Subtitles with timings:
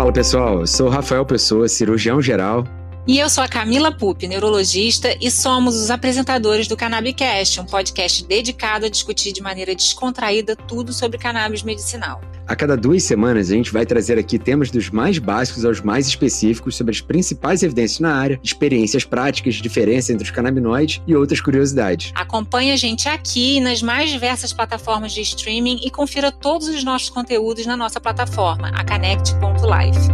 [0.00, 2.64] Fala pessoal, sou Rafael Pessoa, cirurgião geral.
[3.06, 8.24] E eu sou a Camila Pupi, neurologista, e somos os apresentadores do Cannabicast, um podcast
[8.24, 12.18] dedicado a discutir de maneira descontraída tudo sobre cannabis medicinal.
[12.50, 16.08] A cada duas semanas, a gente vai trazer aqui temas dos mais básicos aos mais
[16.08, 21.40] específicos sobre as principais evidências na área, experiências práticas, diferença entre os canabinoides e outras
[21.40, 22.10] curiosidades.
[22.12, 27.08] Acompanhe a gente aqui nas mais diversas plataformas de streaming e confira todos os nossos
[27.08, 30.10] conteúdos na nossa plataforma, a Connect.life.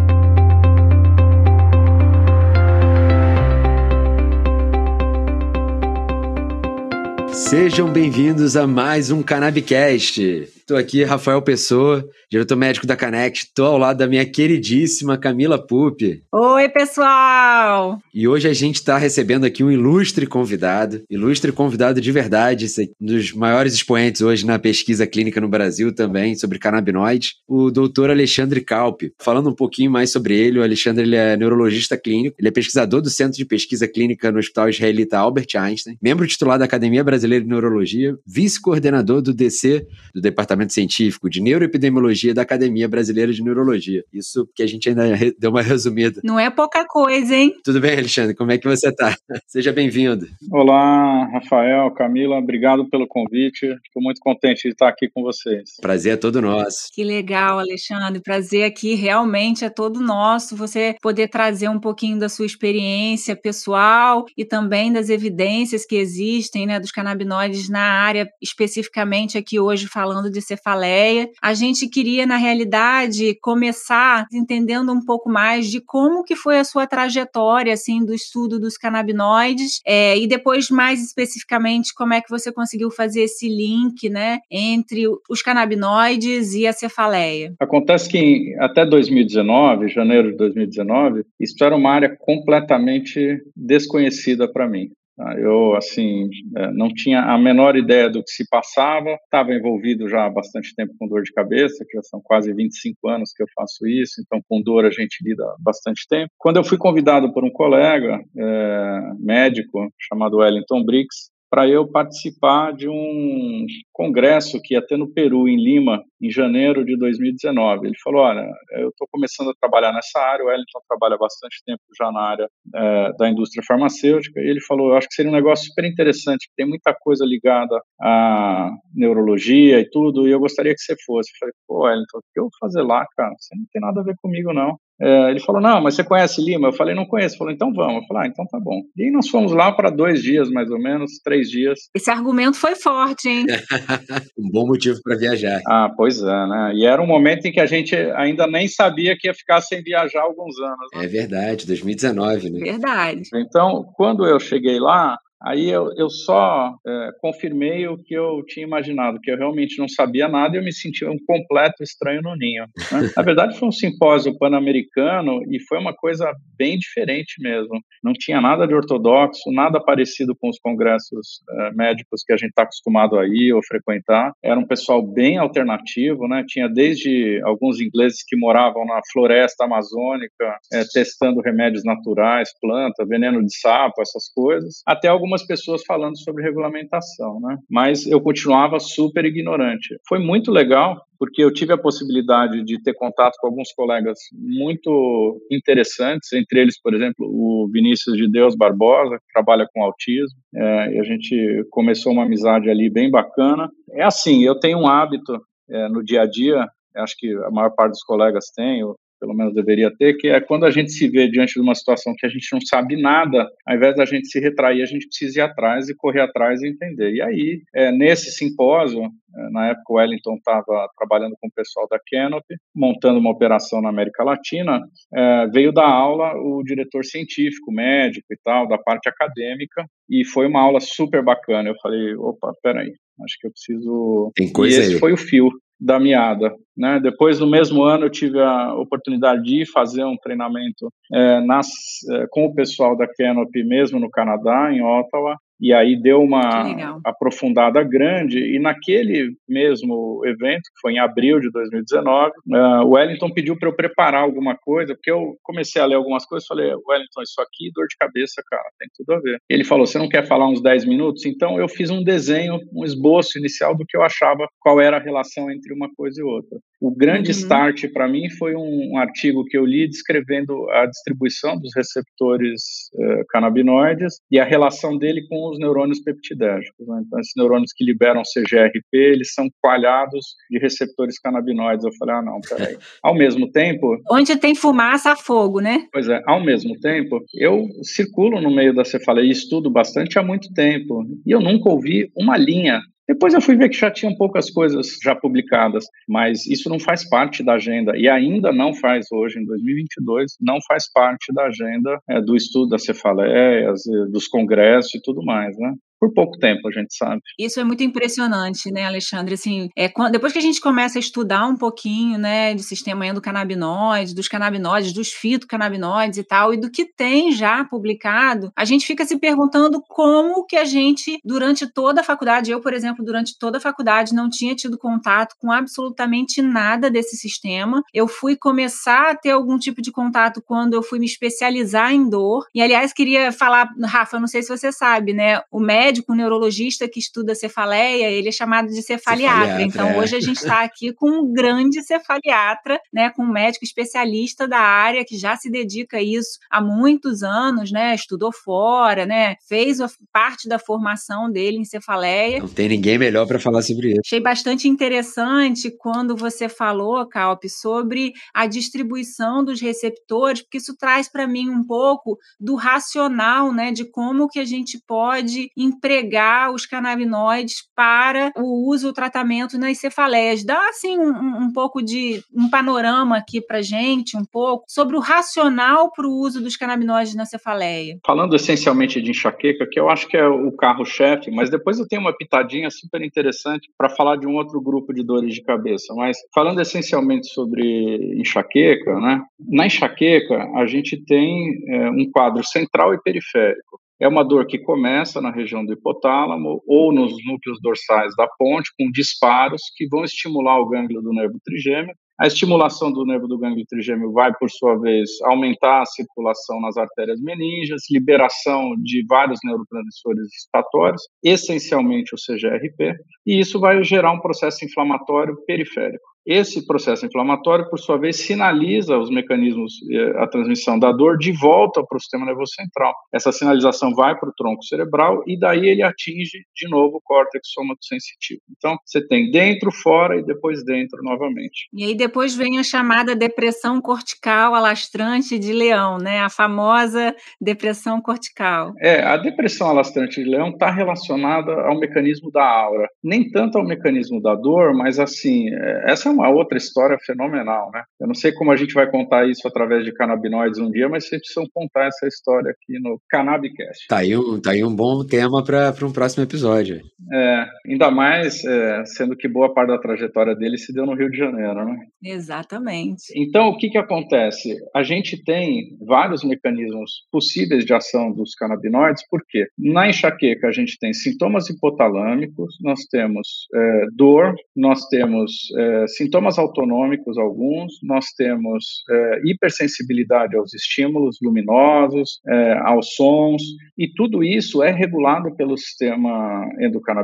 [7.33, 10.56] Sejam bem-vindos a mais um Cannabicast.
[10.67, 13.45] Estou aqui, Rafael Pessoa, diretor médico da Canect.
[13.45, 16.25] Estou ao lado da minha queridíssima Camila Pupi.
[16.33, 18.01] Oi, pessoal!
[18.13, 22.67] E hoje a gente está recebendo aqui um ilustre convidado, ilustre convidado de verdade,
[23.01, 28.11] um dos maiores expoentes hoje na pesquisa clínica no Brasil também, sobre canabinoides, o doutor
[28.11, 29.13] Alexandre Calpe.
[29.21, 33.01] Falando um pouquinho mais sobre ele, o Alexandre ele é neurologista clínico, ele é pesquisador
[33.01, 37.45] do Centro de Pesquisa Clínica no Hospital Israelita Albert Einstein, membro titular da Academia Brasileira
[37.45, 43.43] de Neurologia, vice-coordenador do DC, do Departamento Departamento Científico de Neuroepidemiologia da Academia Brasileira de
[43.43, 44.03] Neurologia.
[44.13, 45.05] Isso porque a gente ainda
[45.39, 46.21] deu uma resumida.
[46.25, 47.55] Não é pouca coisa, hein?
[47.63, 48.35] Tudo bem, Alexandre?
[48.35, 49.15] Como é que você está?
[49.47, 50.27] Seja bem-vindo.
[50.51, 53.67] Olá, Rafael, Camila, obrigado pelo convite.
[53.67, 55.77] Estou muito contente de estar aqui com vocês.
[55.81, 56.89] Prazer é todo nosso.
[56.93, 58.21] Que legal, Alexandre.
[58.21, 60.57] Prazer aqui realmente é todo nosso.
[60.57, 66.67] Você poder trazer um pouquinho da sua experiência pessoal e também das evidências que existem,
[66.67, 71.29] né, dos canabinoides na área, especificamente aqui hoje falando de cefaleia.
[71.43, 76.65] A gente queria, na realidade, começar entendendo um pouco mais de como que foi a
[76.65, 82.31] sua trajetória, assim, do estudo dos canabinoides, é, e depois, mais especificamente, como é que
[82.31, 87.55] você conseguiu fazer esse link, né, entre os canabinoides e a cefaleia.
[87.61, 94.91] Acontece que até 2019, janeiro de 2019, isso era uma área completamente desconhecida para mim.
[95.17, 95.35] Tá?
[95.39, 100.27] Eu, assim, é, não tinha a menor ideia do que se passava, estava envolvido já
[100.27, 103.47] há bastante tempo com dor de cabeça, que já são quase 25 anos que eu
[103.55, 106.31] faço isso, então com dor a gente lida bastante tempo.
[106.39, 112.73] Quando eu fui convidado por um colega é, médico chamado Wellington Briggs, para eu participar
[112.73, 117.87] de um congresso que ia ter no Peru, em Lima, em janeiro de 2019.
[117.87, 121.83] Ele falou: Olha, eu estou começando a trabalhar nessa área, o Wellington trabalha bastante tempo
[121.99, 125.35] já na área é, da indústria farmacêutica, e ele falou: Eu acho que seria um
[125.35, 130.81] negócio super interessante, tem muita coisa ligada à neurologia e tudo, e eu gostaria que
[130.81, 131.31] você fosse.
[131.31, 133.33] Eu falei: Pô, Wellington, o que eu vou fazer lá, cara?
[133.39, 134.77] Você não tem nada a ver comigo, não.
[135.01, 136.69] É, ele falou, não, mas você conhece Lima?
[136.69, 137.35] Eu falei, não conheço.
[137.35, 138.03] Ele falou, então vamos.
[138.03, 138.83] Eu falei, ah, então tá bom.
[138.97, 141.79] E aí nós fomos lá para dois dias, mais ou menos, três dias.
[141.95, 143.47] Esse argumento foi forte, hein?
[144.39, 145.61] um bom motivo para viajar.
[145.67, 146.73] Ah, pois é, né?
[146.75, 149.83] E era um momento em que a gente ainda nem sabia que ia ficar sem
[149.83, 150.89] viajar alguns anos.
[150.95, 151.05] Né?
[151.05, 152.61] É verdade, 2019, né?
[152.61, 153.23] Verdade.
[153.35, 158.67] Então, quando eu cheguei lá, Aí eu, eu só é, confirmei o que eu tinha
[158.67, 162.35] imaginado, que eu realmente não sabia nada e eu me sentia um completo estranho no
[162.35, 162.65] ninho.
[162.93, 163.11] Né?
[163.17, 167.81] Na verdade, foi um simpósio pan-americano e foi uma coisa bem diferente mesmo.
[168.03, 172.51] Não tinha nada de ortodoxo, nada parecido com os congressos é, médicos que a gente
[172.51, 174.33] está acostumado a ir ou frequentar.
[174.43, 176.45] Era um pessoal bem alternativo, né?
[176.47, 183.45] Tinha desde alguns ingleses que moravam na floresta amazônica, é, testando remédios naturais, planta, veneno
[183.45, 187.59] de sapo, essas coisas, até alguns algumas pessoas falando sobre regulamentação, né?
[187.69, 189.99] Mas eu continuava super ignorante.
[190.09, 195.41] Foi muito legal porque eu tive a possibilidade de ter contato com alguns colegas muito
[195.51, 200.95] interessantes, entre eles, por exemplo, o Vinícius de Deus Barbosa, que trabalha com autismo, é,
[200.95, 203.71] e a gente começou uma amizade ali bem bacana.
[203.93, 206.67] É assim, eu tenho um hábito é, no dia a dia,
[206.97, 208.83] acho que a maior parte dos colegas tem,
[209.27, 212.15] pelo menos deveria ter, que é quando a gente se vê diante de uma situação
[212.17, 215.41] que a gente não sabe nada, ao invés da gente se retrair, a gente precisa
[215.41, 217.13] ir atrás e correr atrás e entender.
[217.13, 221.89] E aí, é, nesse simpósio, é, na época o Wellington estava trabalhando com o pessoal
[221.91, 224.81] da Canopy, montando uma operação na América Latina,
[225.13, 230.47] é, veio da aula o diretor científico, médico e tal, da parte acadêmica, e foi
[230.47, 231.69] uma aula super bacana.
[231.69, 232.93] Eu falei, opa, peraí,
[233.25, 234.31] acho que eu preciso...
[234.37, 235.01] Tem coisa e esse aí.
[235.01, 236.55] foi o fio da meada.
[236.77, 237.01] Né?
[237.01, 241.69] Depois, no mesmo ano, eu tive a oportunidade de fazer um treinamento é, nas,
[242.11, 246.99] é, com o pessoal da Canopy, mesmo no Canadá, em Ottawa, e aí deu uma
[247.05, 248.39] aprofundada grande.
[248.39, 253.69] E naquele mesmo evento, que foi em abril de 2019, uh, o Wellington pediu para
[253.69, 257.71] eu preparar alguma coisa, porque eu comecei a ler algumas coisas, falei, Wellington, isso aqui,
[257.75, 259.39] dor de cabeça, cara, tem tudo a ver.
[259.49, 261.25] Ele falou, você não quer falar uns 10 minutos?
[261.25, 265.01] Então eu fiz um desenho, um esboço inicial do que eu achava qual era a
[265.01, 266.59] relação entre uma coisa e outra.
[266.81, 267.39] O grande uhum.
[267.39, 272.91] start para mim foi um, um, artigo que eu li descrevendo a distribuição dos receptores
[272.95, 276.87] uh, canabinoides e a relação dele com os neurônios peptidérgicos.
[276.87, 277.03] Né?
[277.07, 281.85] Então, esses neurônios que liberam CGRP, eles são coalhados de receptores canabinoides.
[281.85, 282.77] Eu falei, ah, não, peraí.
[283.03, 283.97] Ao mesmo tempo...
[284.11, 285.87] Onde tem fumaça, há fogo, né?
[285.93, 290.23] Pois é, ao mesmo tempo, eu circulo no meio da cefaleia e estudo bastante há
[290.23, 294.17] muito tempo, e eu nunca ouvi uma linha depois eu fui ver que já tinham
[294.17, 299.07] poucas coisas já publicadas, mas isso não faz parte da agenda e ainda não faz
[299.13, 304.95] hoje, em 2022, não faz parte da agenda é, do estudo das cefaleias, dos congressos
[304.95, 305.75] e tudo mais, né?
[305.99, 307.21] Por pouco tempo, a gente sabe.
[307.39, 309.35] Isso é muito impressionante, né, Alexandre?
[309.35, 313.07] Assim, é, quando, depois que a gente começa a estudar um pouquinho, né, do sistema
[313.07, 318.87] endocannabinoide, dos canabinoides, dos fitocannabinoides e tal, e do que tem já publicado, a gente
[318.87, 323.39] fica se perguntando como que a gente, durante toda a faculdade, eu, por exemplo, durante
[323.39, 327.83] toda a faculdade, não tinha tido contato com absolutamente nada desse sistema.
[327.93, 332.09] Eu fui começar a ter algum tipo de contato quando eu fui me especializar em
[332.09, 332.47] dor.
[332.55, 336.89] E, aliás, queria falar, Rafa, não sei se você sabe, né, o médico médico neurologista
[336.89, 339.47] que estuda cefaleia, ele é chamado de cefaliatra.
[339.47, 339.99] cefaliatra então, é.
[339.99, 344.59] hoje a gente está aqui com um grande cefaliatra, né, com um médico especialista da
[344.59, 349.79] área que já se dedica a isso há muitos anos, né, estudou fora, né, fez
[350.13, 352.41] parte da formação dele em cefaleia.
[352.41, 354.01] Não tem ninguém melhor para falar sobre isso.
[354.05, 361.09] Achei bastante interessante quando você falou, Calp, sobre a distribuição dos receptores, porque isso traz
[361.09, 366.67] para mim um pouco do racional, né, de como que a gente pode empregar os
[366.67, 370.45] canabinoides para o uso, o tratamento nas cefaleias.
[370.45, 375.01] Dá, assim, um, um pouco de um panorama aqui para gente, um pouco, sobre o
[375.01, 377.99] racional para o uso dos canabinoides na cefaleia.
[378.05, 382.03] Falando essencialmente de enxaqueca, que eu acho que é o carro-chefe, mas depois eu tenho
[382.03, 385.95] uma pitadinha super interessante para falar de um outro grupo de dores de cabeça.
[385.95, 389.23] Mas falando essencialmente sobre enxaqueca, né?
[389.39, 393.81] Na enxaqueca, a gente tem é, um quadro central e periférico.
[393.99, 398.71] É uma dor que começa na região do hipotálamo ou nos núcleos dorsais da ponte,
[398.79, 401.95] com disparos que vão estimular o gânglio do nervo trigêmeo.
[402.21, 406.77] A estimulação do nervo do gânglio trigêmeo vai, por sua vez, aumentar a circulação nas
[406.77, 412.95] artérias meníngeas, liberação de vários neurotransmissores excitatórios, essencialmente o CGRP,
[413.27, 416.16] e isso vai gerar um processo inflamatório periférico.
[416.27, 421.31] Esse processo inflamatório, por sua vez, sinaliza os mecanismos, eh, a transmissão da dor de
[421.31, 422.93] volta para o sistema nervoso central.
[423.15, 427.49] Essa sinalização vai para o tronco cerebral e daí ele atinge de novo o córtex
[427.53, 428.41] somatosensitivo.
[428.57, 431.69] Então, você tem dentro, fora e depois dentro novamente.
[431.73, 436.21] E aí depois vem a chamada depressão cortical alastrante de leão, né?
[436.21, 438.73] A famosa depressão cortical.
[438.81, 442.89] É, a depressão alastrante de leão está relacionada ao mecanismo da aura.
[443.03, 447.71] Nem tanto ao mecanismo da dor, mas assim, é, essa é uma outra história fenomenal,
[447.73, 447.83] né?
[448.01, 451.07] Eu não sei como a gente vai contar isso através de canabinoides um dia, mas
[451.07, 453.87] vocês precisam contar essa história aqui no Cannabicast.
[453.89, 456.81] Tá aí um, tá aí um bom tema para um próximo episódio.
[457.13, 461.11] É, ainda mais é, sendo que boa parte da trajetória dele se deu no Rio
[461.11, 461.79] de Janeiro, né?
[462.03, 463.05] Exatamente.
[463.15, 464.57] Então, o que que acontece?
[464.75, 469.47] A gente tem vários mecanismos possíveis de ação dos canabinoides, por quê?
[469.59, 476.39] Na enxaqueca a gente tem sintomas hipotalâmicos, nós temos é, dor, nós temos é, sintomas
[476.39, 483.43] autonômicos, alguns, nós temos é, hipersensibilidade aos estímulos luminosos, é, aos sons,
[483.79, 486.96] e tudo isso é regulado pelo sistema endocannabinoide.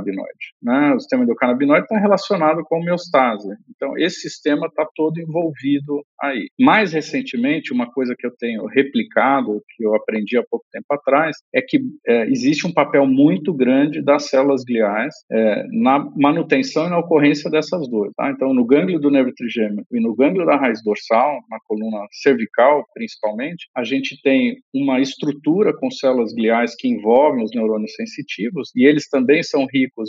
[0.62, 0.94] Né?
[0.94, 3.48] O sistema endocannabinoide está relacionado com homeostase.
[3.74, 6.48] Então, esse sistema está todo envolvido aí.
[6.58, 11.36] Mais recentemente, uma coisa que eu tenho replicado, que eu aprendi há pouco tempo atrás,
[11.54, 16.90] é que é, existe um papel muito grande das células gliais é, na manutenção e
[16.90, 18.12] na ocorrência dessas dores.
[18.16, 18.30] Tá?
[18.30, 22.84] Então, no gânglio do nervo trigêmeo e no gânglio da raiz dorsal, na coluna cervical
[22.94, 28.86] principalmente, a gente tem uma estrutura com células gliais que envolvem os neurônios sensitivos e
[28.86, 29.66] eles também são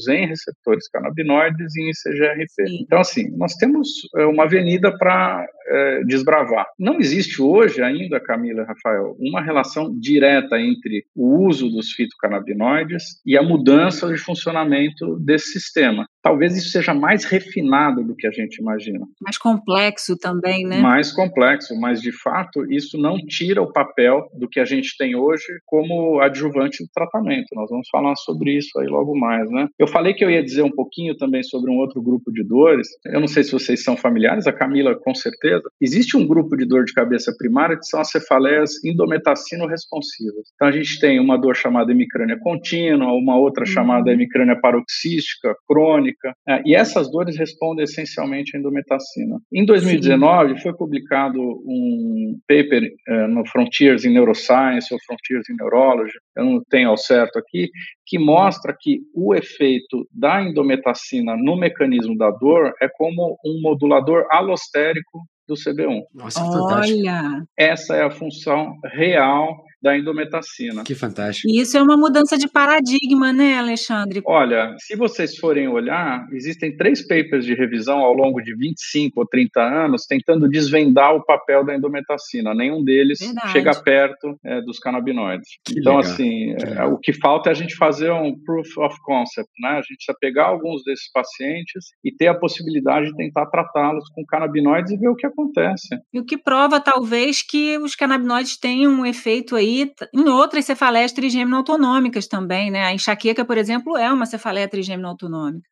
[0.09, 2.67] em receptores canabinoides e em CGRP.
[2.67, 2.77] Sim.
[2.81, 3.87] Então, assim, nós temos
[4.17, 6.65] é, uma avenida para é, desbravar.
[6.77, 13.21] Não existe hoje ainda, Camila e Rafael, uma relação direta entre o uso dos fitocannabinoides
[13.25, 16.05] e a mudança de funcionamento desse sistema.
[16.21, 19.05] Talvez isso seja mais refinado do que a gente imagina imagina.
[19.21, 20.79] Mais complexo também, né?
[20.79, 25.15] Mais complexo, mas de fato isso não tira o papel do que a gente tem
[25.15, 27.47] hoje como adjuvante do tratamento.
[27.53, 29.62] Nós vamos falar sobre isso aí logo mais, né?
[29.77, 32.87] Eu falei que eu ia dizer um pouquinho também sobre um outro grupo de dores.
[33.05, 35.63] Eu não sei se vocês são familiares, a Camila com certeza.
[35.81, 40.51] Existe um grupo de dor de cabeça primária que são as cefaleias indometacino responsivas.
[40.55, 44.13] Então a gente tem uma dor chamada hemicrânia contínua, uma outra chamada uhum.
[44.13, 49.39] hemicrânia paroxística, crônica, é, e essas dores respondem essencialmente à endometacina.
[49.51, 50.61] Em 2019 Sim.
[50.61, 56.61] foi publicado um paper uh, no Frontiers in Neuroscience ou Frontiers in Neurology, eu não
[56.69, 57.69] tenho ao certo aqui,
[58.05, 64.25] que mostra que o efeito da indometacina no mecanismo da dor é como um modulador
[64.31, 66.01] alostérico do CB1.
[66.13, 67.43] Nossa, Olha!
[67.57, 70.83] Essa é a função real da endometacina.
[70.85, 71.49] Que fantástico.
[71.49, 74.21] E isso é uma mudança de paradigma, né, Alexandre?
[74.25, 79.27] Olha, se vocês forem olhar, existem três papers de revisão ao longo de 25 ou
[79.27, 82.55] 30 anos tentando desvendar o papel da endometacina.
[82.55, 83.51] Nenhum deles Verdade.
[83.51, 85.49] chega perto é, dos canabinoides.
[85.65, 86.13] Que então, legal.
[86.13, 89.71] assim, é, o que falta é a gente fazer um proof of concept, né?
[89.71, 94.23] A gente precisa pegar alguns desses pacientes e ter a possibilidade de tentar tratá-los com
[94.25, 95.99] canabinoides e ver o que acontece.
[96.13, 99.72] E o que prova, talvez, que os canabinoides têm um efeito aí
[100.13, 102.85] em outras cefaleias trigêmino autonômicas também, né?
[102.85, 105.67] A enxaqueca, por exemplo, é uma cefaleia trigêmino autonômica.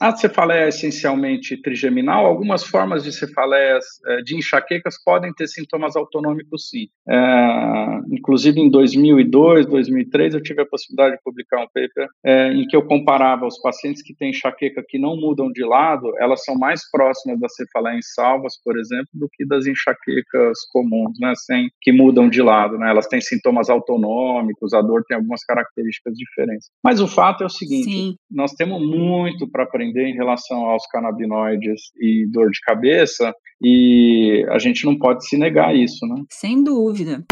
[0.00, 2.26] A cefaleia é essencialmente trigeminal.
[2.26, 6.88] Algumas formas de cefaleias é, de enxaquecas podem ter sintomas autonômicos, sim.
[7.08, 12.66] É, inclusive, em 2002, 2003, eu tive a possibilidade de publicar um paper é, em
[12.66, 16.54] que eu comparava os pacientes que têm enxaqueca que não mudam de lado, elas são
[16.56, 21.70] mais próximas da cefaleia em salvas, por exemplo, do que das enxaquecas comuns, né, sem,
[21.80, 22.76] que mudam de lado.
[22.76, 26.68] Né, elas têm sintomas autonômicos, a dor tem algumas características diferentes.
[26.84, 28.16] Mas o fato é o seguinte: sim.
[28.30, 34.44] nós temos muito para aprender aprender em relação aos canabinoides e dor de cabeça, e
[34.50, 36.22] a gente não pode se negar isso, né?
[36.28, 37.24] Sem dúvida.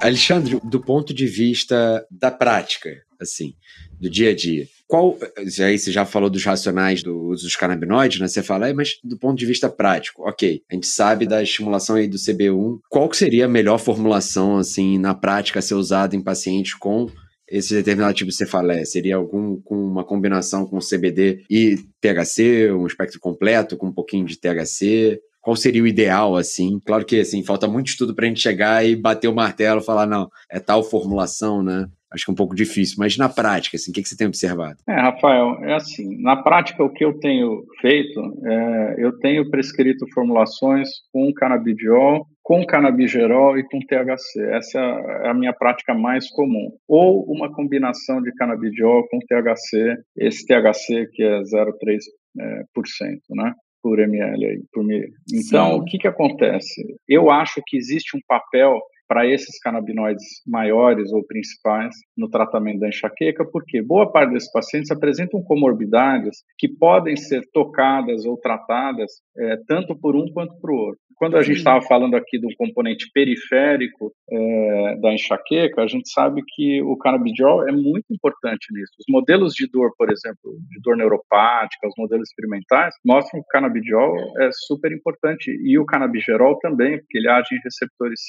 [0.00, 2.90] Alexandre, do ponto de vista da prática,
[3.20, 3.54] assim,
[4.00, 5.18] do dia a dia, qual.
[5.36, 8.28] Aí você já falou dos racionais do uso dos canabinoides, né?
[8.28, 11.96] Você fala, é, mas do ponto de vista prático, ok, a gente sabe da estimulação
[11.96, 16.14] aí do CB1, qual que seria a melhor formulação, assim, na prática a ser usada
[16.14, 17.08] em pacientes com
[17.50, 18.84] esse determinado tipo de cefaleia?
[18.84, 24.26] Seria algum com uma combinação com CBD e THC, um espectro completo com um pouquinho
[24.26, 25.20] de THC?
[25.40, 26.78] Qual seria o ideal, assim?
[26.84, 29.84] Claro que, assim, falta muito estudo para a gente chegar e bater o martelo e
[29.84, 31.86] falar, não, é tal formulação, né?
[32.12, 34.26] Acho que é um pouco difícil, mas na prática, assim, o que, que você tem
[34.26, 34.78] observado?
[34.88, 40.06] É, Rafael, é assim, na prática o que eu tenho feito, é, eu tenho prescrito
[40.14, 44.40] formulações com canabidiol, com canabigerol e com THC.
[44.52, 46.72] Essa é a minha prática mais comum.
[46.88, 51.98] Ou uma combinação de canabidiol com THC, esse THC que é 0,3%,
[52.40, 53.52] é, por cento, né?
[53.82, 55.04] por ml aí, por mil.
[55.30, 55.80] Então, Sim.
[55.80, 56.82] o que que acontece?
[57.06, 62.88] Eu acho que existe um papel para esses canabinoides maiores ou principais no tratamento da
[62.88, 69.56] enxaqueca, porque boa parte desses pacientes apresentam comorbidades que podem ser tocadas ou tratadas é,
[69.66, 71.00] tanto por um quanto por outro.
[71.18, 76.42] Quando a gente estava falando aqui do componente periférico é, da enxaqueca, a gente sabe
[76.46, 78.92] que o canabidiol é muito importante nisso.
[79.00, 83.50] Os modelos de dor, por exemplo, de dor neuropática, os modelos experimentais, mostram que o
[83.50, 88.20] canabidiol é super importante e o canabigerol também, porque ele age em receptores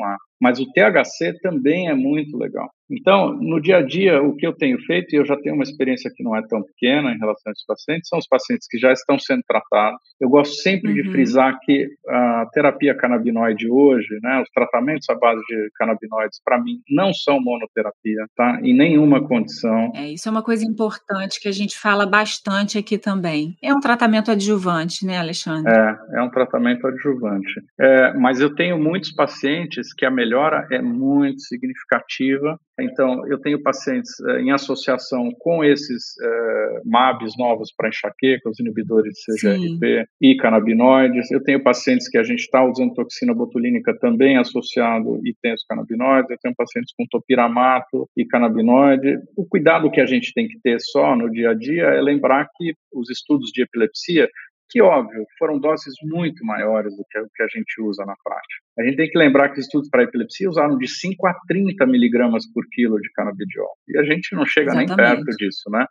[0.00, 2.68] somewhere Mas o THC também é muito legal.
[2.90, 5.62] Então, no dia a dia, o que eu tenho feito, e eu já tenho uma
[5.62, 8.78] experiência que não é tão pequena em relação a esses pacientes, são os pacientes que
[8.78, 10.00] já estão sendo tratados.
[10.20, 10.96] Eu gosto sempre uhum.
[10.96, 16.60] de frisar que a terapia canabinoide hoje, né, os tratamentos à base de canabinoides, para
[16.60, 18.58] mim, não são monoterapia, tá?
[18.62, 19.92] Em nenhuma condição.
[19.94, 23.56] É, isso é uma coisa importante que a gente fala bastante aqui também.
[23.62, 25.72] É um tratamento adjuvante, né, Alexandre?
[25.72, 27.60] É, é um tratamento adjuvante.
[27.80, 33.62] É, mas eu tenho muitos pacientes que a melhora é muito significativa então, eu tenho
[33.62, 40.00] pacientes eh, em associação com esses eh, MABs novos para enxaqueca, os inibidores de CGRP
[40.00, 40.04] Sim.
[40.20, 41.30] e canabinoides.
[41.30, 45.64] Eu tenho pacientes que a gente está usando toxina botulínica também associado e tem os
[45.64, 46.30] canabinoides.
[46.30, 49.18] Eu tenho pacientes com topiramato e canabinoide.
[49.36, 52.48] O cuidado que a gente tem que ter só no dia a dia é lembrar
[52.56, 54.28] que os estudos de epilepsia
[54.70, 58.62] que, óbvio, foram doses muito maiores do que o que a gente usa na prática.
[58.78, 61.84] A gente tem que lembrar que os estudos para epilepsia usaram de 5 a 30
[61.86, 63.68] miligramas por quilo de canabidiol.
[63.88, 64.88] E a gente não chega Exatamente.
[64.88, 65.84] nem perto disso, né?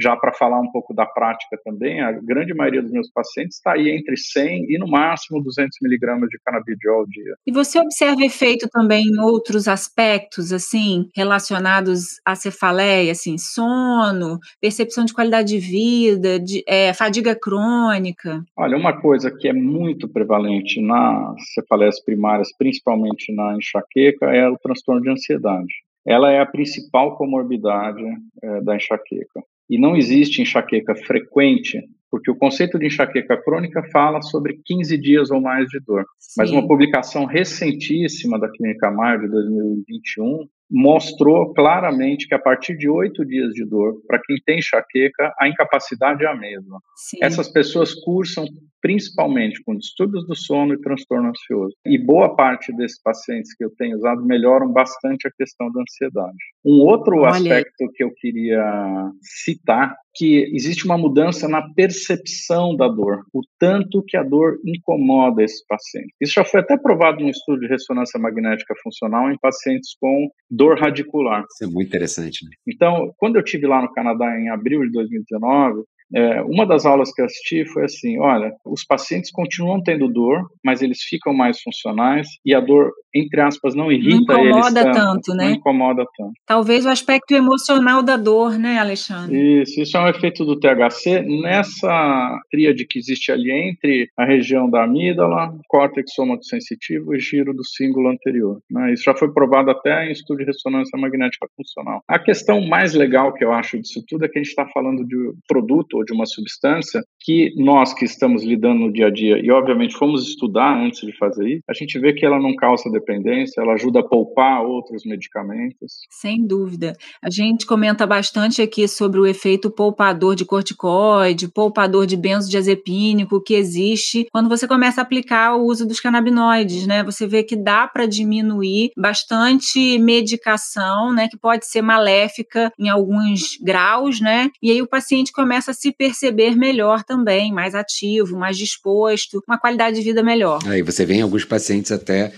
[0.00, 3.72] Já para falar um pouco da prática também, a grande maioria dos meus pacientes está
[3.72, 7.34] aí entre 100 e no máximo 200 miligramas de canabidiol ao dia.
[7.46, 15.04] E você observa efeito também em outros aspectos, assim, relacionados à cefaleia, assim, sono, percepção
[15.04, 18.42] de qualidade de vida, de, é, fadiga crônica?
[18.56, 24.58] Olha, uma coisa que é muito prevalente nas cefaleias primárias, principalmente na enxaqueca, é o
[24.58, 25.72] transtorno de ansiedade.
[26.06, 28.02] Ela é a principal comorbidade
[28.42, 29.42] é, da enxaqueca.
[29.70, 35.30] E não existe enxaqueca frequente, porque o conceito de enxaqueca crônica fala sobre 15 dias
[35.30, 36.04] ou mais de dor.
[36.18, 36.34] Sim.
[36.38, 42.88] Mas uma publicação recentíssima da Clínica Maio de 2021 mostrou claramente que a partir de
[42.88, 46.80] oito dias de dor, para quem tem enxaqueca, a incapacidade é a mesma.
[46.96, 47.18] Sim.
[47.22, 48.44] Essas pessoas cursam
[48.80, 51.74] principalmente com distúrbios do sono e transtorno ansioso.
[51.86, 56.36] E boa parte desses pacientes que eu tenho usado melhoram bastante a questão da ansiedade.
[56.64, 57.30] Um outro Olha.
[57.30, 64.02] aspecto que eu queria citar que existe uma mudança na percepção da dor, o tanto
[64.06, 66.12] que a dor incomoda esse paciente.
[66.20, 70.78] Isso já foi até provado num estudo de ressonância magnética funcional em pacientes com dor
[70.78, 71.44] radicular.
[71.52, 72.44] Isso é muito interessante.
[72.44, 72.50] Né?
[72.66, 75.84] Então, quando eu tive lá no Canadá em abril de 2019,
[76.14, 80.42] é, uma das aulas que eu assisti foi assim: olha, os pacientes continuam tendo dor,
[80.64, 84.96] mas eles ficam mais funcionais e a dor, entre aspas, não irrita não incomoda eles
[84.96, 85.44] tanto, né?
[85.44, 86.32] Não incomoda tanto.
[86.46, 89.62] Talvez o aspecto emocional da dor, né, Alexandre?
[89.62, 94.68] Isso, isso é um efeito do THC nessa tríade que existe ali entre a região
[94.68, 98.60] da amígdala, córtex somatosensitivo e giro do símbolo anterior.
[98.70, 98.92] Né?
[98.92, 102.02] Isso já foi provado até em estudo de ressonância magnética funcional.
[102.08, 105.04] A questão mais legal que eu acho disso tudo é que a gente está falando
[105.04, 109.38] de produto ou de uma substância que nós que estamos lidando no dia a dia
[109.38, 112.90] e obviamente fomos estudar antes de fazer isso, a gente vê que ela não causa
[112.90, 116.00] dependência, ela ajuda a poupar outros medicamentos.
[116.10, 116.94] Sem dúvida.
[117.22, 123.54] A gente comenta bastante aqui sobre o efeito poupador de corticoide, poupador de benzodiazepínico que
[123.54, 127.04] existe quando você começa a aplicar o uso dos canabinoides, né?
[127.04, 133.58] Você vê que dá para diminuir bastante medicação, né, que pode ser maléfica em alguns
[133.62, 134.50] graus, né?
[134.62, 139.58] E aí o paciente começa a se perceber melhor também, mais ativo, mais disposto, uma
[139.58, 140.58] qualidade de vida melhor.
[140.66, 142.32] Aí você vê em alguns pacientes até,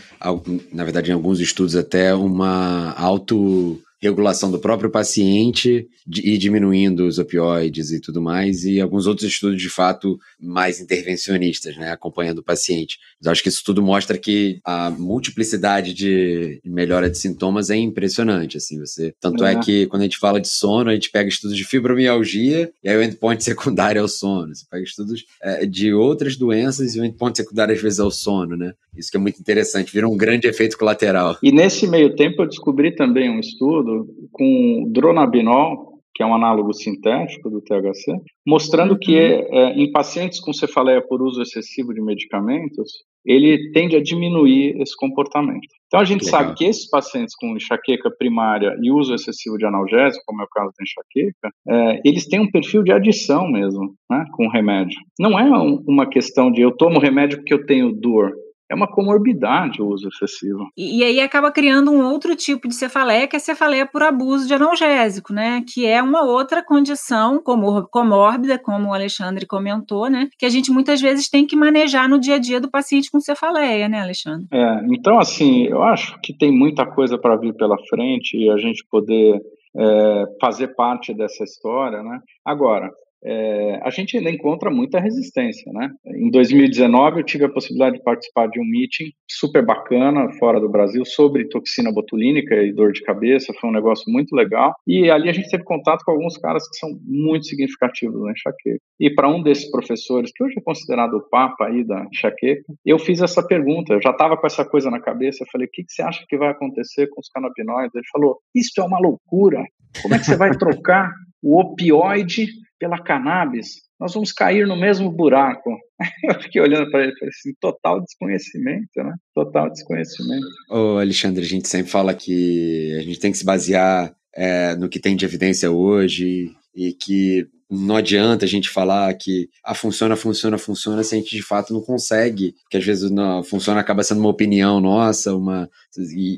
[0.73, 5.87] na verdade em alguns estudos até uma auto regulação do próprio paciente
[6.23, 11.77] e diminuindo os opioides e tudo mais, e alguns outros estudos de fato mais intervencionistas,
[11.77, 12.99] né, acompanhando o paciente.
[13.21, 18.57] Mas acho que isso tudo mostra que a multiplicidade de melhora de sintomas é impressionante,
[18.57, 19.53] assim, você, tanto é.
[19.53, 22.89] é que quando a gente fala de sono, a gente pega estudos de fibromialgia e
[22.89, 27.01] aí o endpoint secundário é o sono, você pega estudos é, de outras doenças e
[27.01, 30.09] o endpoint secundário às vezes é o sono, né, isso que é muito interessante, vira
[30.09, 31.39] um grande efeito colateral.
[31.41, 33.92] E nesse meio tempo eu descobri também um estudo
[34.31, 38.13] com dronabinol, que é um análogo sintético do THC,
[38.47, 38.99] mostrando uhum.
[39.01, 42.93] que é, em pacientes com cefaleia por uso excessivo de medicamentos,
[43.25, 45.67] ele tende a diminuir esse comportamento.
[45.87, 46.41] Então a gente Legal.
[46.41, 50.49] sabe que esses pacientes com enxaqueca primária e uso excessivo de analgésico, como é o
[50.49, 54.99] caso da enxaqueca, é, eles têm um perfil de adição mesmo, né, com o remédio.
[55.19, 58.33] Não é um, uma questão de eu tomo remédio porque eu tenho dor
[58.73, 60.67] é uma comorbidade o uso excessivo.
[60.75, 64.03] E, e, aí acaba criando um outro tipo de cefaleia, que é a cefaleia por
[64.03, 65.63] abuso de analgésico, né?
[65.73, 70.29] Que é uma outra condição comor comórbida, como o Alexandre comentou, né?
[70.39, 73.21] Que a gente muitas vezes tem que manejar no dia a dia do paciente com
[73.21, 74.47] cefaleia, né, Alexandre?
[74.51, 78.57] É, então assim, eu acho que tem muita coisa para vir pela frente e a
[78.57, 79.39] gente poder
[79.77, 82.21] é, fazer parte dessa história, né?
[82.43, 82.91] Agora,
[83.25, 85.91] é, a gente ainda encontra muita resistência, né?
[86.07, 90.69] Em 2019 eu tive a possibilidade de participar de um meeting super bacana fora do
[90.69, 94.75] Brasil sobre toxina botulínica e dor de cabeça, foi um negócio muito legal.
[94.87, 98.79] E ali a gente teve contato com alguns caras que são muito significativos na enxaqueca.
[98.99, 102.99] E para um desses professores, que hoje é considerado o papa aí da enxaqueca, eu
[102.99, 105.85] fiz essa pergunta, eu já estava com essa coisa na cabeça, eu falei, o que,
[105.85, 107.95] que você acha que vai acontecer com os canabinoides?
[107.95, 109.63] Ele falou, isso é uma loucura,
[110.03, 112.47] como é que você vai trocar o opioide
[112.79, 115.71] pela cannabis, nós vamos cair no mesmo buraco.
[116.29, 119.15] Eu fiquei olhando para ele e falei assim, total desconhecimento, né?
[119.35, 120.47] Total desconhecimento.
[120.69, 124.89] Ô Alexandre, a gente sempre fala que a gente tem que se basear é, no
[124.89, 130.15] que tem de evidência hoje e que não adianta a gente falar que ah, funciona,
[130.15, 134.03] funciona, funciona, se a gente de fato não consegue, que às vezes não, funciona acaba
[134.03, 135.71] sendo uma opinião nossa, uma